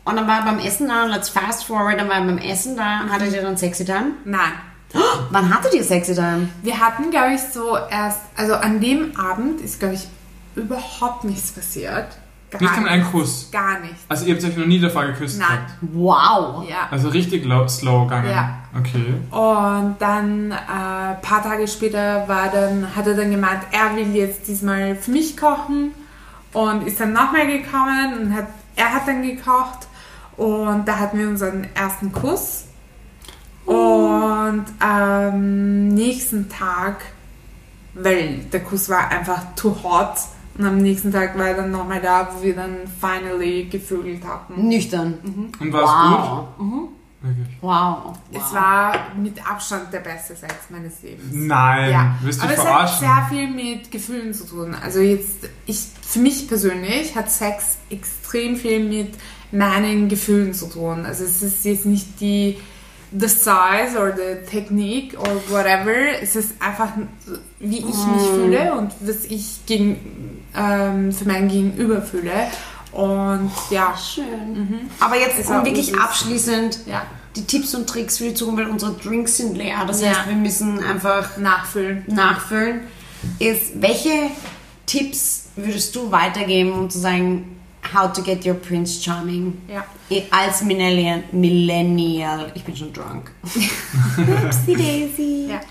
[0.05, 2.77] Und dann war er beim Essen da, let's fast forward, dann war er beim Essen
[2.77, 3.01] da.
[3.11, 4.11] Hattet ihr dann Sexy Time?
[4.23, 4.53] Nein.
[5.31, 6.47] Wann hattet ihr Sexy Time?
[6.63, 10.07] Wir hatten, glaube ich, so erst, also an dem Abend ist, glaube ich,
[10.55, 12.07] überhaupt nichts passiert.
[12.49, 13.49] Gar Nicht einmal ein Kuss.
[13.51, 14.05] Gar nichts.
[14.07, 15.49] Also ihr habt euch noch nie davor geküsst Nein.
[15.49, 15.71] gehabt?
[15.81, 16.65] Wow.
[16.69, 16.87] Ja.
[16.89, 18.29] Also richtig low, slow gegangen.
[18.31, 18.59] Ja.
[18.77, 19.15] Okay.
[19.31, 24.15] Und dann ein äh, paar Tage später war dann, hat er dann gemeint, er will
[24.15, 25.91] jetzt diesmal für mich kochen
[26.53, 29.87] und ist dann nochmal gekommen und hat, er hat dann gekocht
[30.37, 32.65] und da hatten wir unseren ersten Kuss.
[33.65, 37.01] Und am nächsten Tag,
[37.93, 40.15] weil der Kuss war einfach too hot
[40.57, 44.67] und am nächsten Tag war er dann nochmal da, wo wir dann finally gevögelt hatten.
[44.67, 45.51] Nüchtern.
[45.59, 46.47] Und war es Wow.
[46.57, 46.89] gut?
[47.21, 47.57] Wirklich?
[47.61, 48.15] Wow.
[48.31, 51.25] Es war mit Abstand der beste Sex meines Lebens.
[51.31, 52.99] Nein, Ja, wirst du aber es hat verarschen?
[52.99, 54.75] sehr viel mit Gefühlen zu tun.
[54.81, 59.15] Also jetzt, ich, für mich persönlich hat Sex extrem viel mit
[59.51, 61.05] meinen Gefühlen zu tun.
[61.05, 62.57] Also es ist jetzt nicht die
[63.11, 65.93] the size or the Technik or whatever.
[66.21, 66.89] Es ist einfach,
[67.59, 72.31] wie ich mich fühle und was ich gegen, ähm, für mein Gegenüber fühle.
[72.91, 74.89] Und ja, Schön.
[74.99, 76.03] Aber jetzt, Es um wirklich ursüß.
[76.03, 77.03] abschließend ja,
[77.35, 79.83] die Tipps und Tricks für die Zukunft, weil unsere Drinks sind leer.
[79.85, 80.09] Das Ja.
[80.09, 82.03] heißt, wir müssen einfach nachfüllen.
[82.07, 82.81] nachfüllen.
[83.39, 84.29] Ist, welche
[84.85, 87.59] Tipps würdest du weitergeben, um zu sagen,
[87.93, 89.61] how to get your Prince Charming?
[89.67, 89.85] Ja.
[90.31, 92.51] Als Millennial, Millennial.
[92.55, 93.31] Ich bin schon drunk.
[94.43, 95.47] Oopsie Daisy.
[95.49, 95.61] Ja.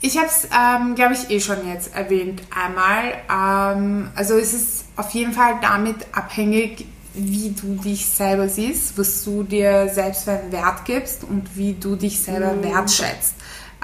[0.00, 3.14] Ich habe es, ähm, glaube ich, eh schon jetzt erwähnt einmal.
[3.30, 9.24] Ähm, also es ist auf jeden Fall damit abhängig, wie du dich selber siehst, was
[9.24, 13.35] du dir selbst für einen Wert gibst und wie du dich selber wertschätzt.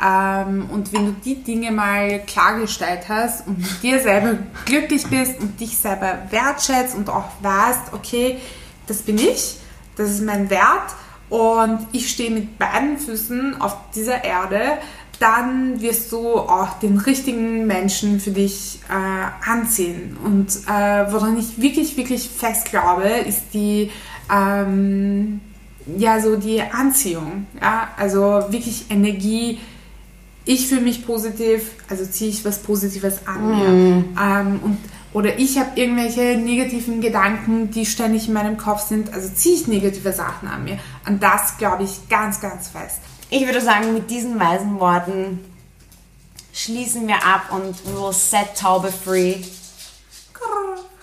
[0.03, 5.41] Ähm, und wenn du die Dinge mal klargestellt hast und mit dir selber glücklich bist
[5.41, 8.39] und dich selber wertschätzt und auch weißt, okay,
[8.87, 9.59] das bin ich,
[9.97, 10.95] das ist mein Wert
[11.29, 14.79] und ich stehe mit beiden Füßen auf dieser Erde,
[15.21, 20.17] dann wirst du auch den richtigen Menschen für dich äh, anziehen.
[20.25, 23.93] Und äh, woran ich wirklich, wirklich fest glaube, ist die,
[24.35, 25.41] ähm,
[25.97, 27.47] ja, so die Anziehung.
[27.61, 27.89] Ja?
[27.97, 29.61] Also wirklich Energie.
[30.45, 34.05] Ich fühle mich positiv, also ziehe ich was Positives an mir.
[34.21, 34.79] Ähm, und,
[35.13, 39.69] oder ich habe irgendwelche negativen Gedanken, die ständig in meinem Kopf sind, also ziehe ich
[39.69, 40.79] negative Sachen an mir.
[41.05, 42.99] An das glaube ich ganz, ganz fest.
[43.31, 45.41] Ich würde sagen, mit diesen weisen Worten
[46.53, 49.37] schließen wir ab und we will set Taube free.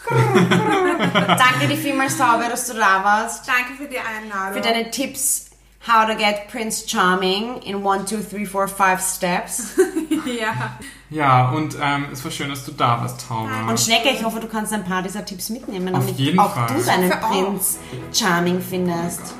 [0.08, 3.48] Danke dir vielmals, Taube, dass du da warst.
[3.48, 4.54] Danke für die Einladung.
[4.54, 5.49] Für deine Tipps,
[5.88, 9.78] how to get Prince Charming in 1, 2, 3, 4, 5 steps.
[10.26, 10.78] ja.
[11.10, 13.50] Ja, und ähm, es war schön, dass du da warst, Taube.
[13.68, 16.54] Und Schnecke, ich hoffe, du kannst ein paar dieser Tipps mitnehmen, Auf damit jeden auch
[16.54, 16.68] Fall.
[16.68, 17.10] du deinen.
[17.10, 17.80] Prinz
[18.14, 19.34] Charming findest.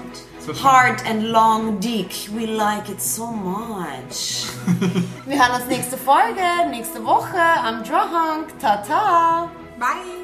[0.44, 0.64] Schön.
[0.64, 4.48] Hard and long dick, we like it so much.
[5.28, 8.58] Wir hören uns nächste Folge, nächste Woche am Drunk.
[8.60, 9.52] Tata!
[9.78, 10.19] Bye.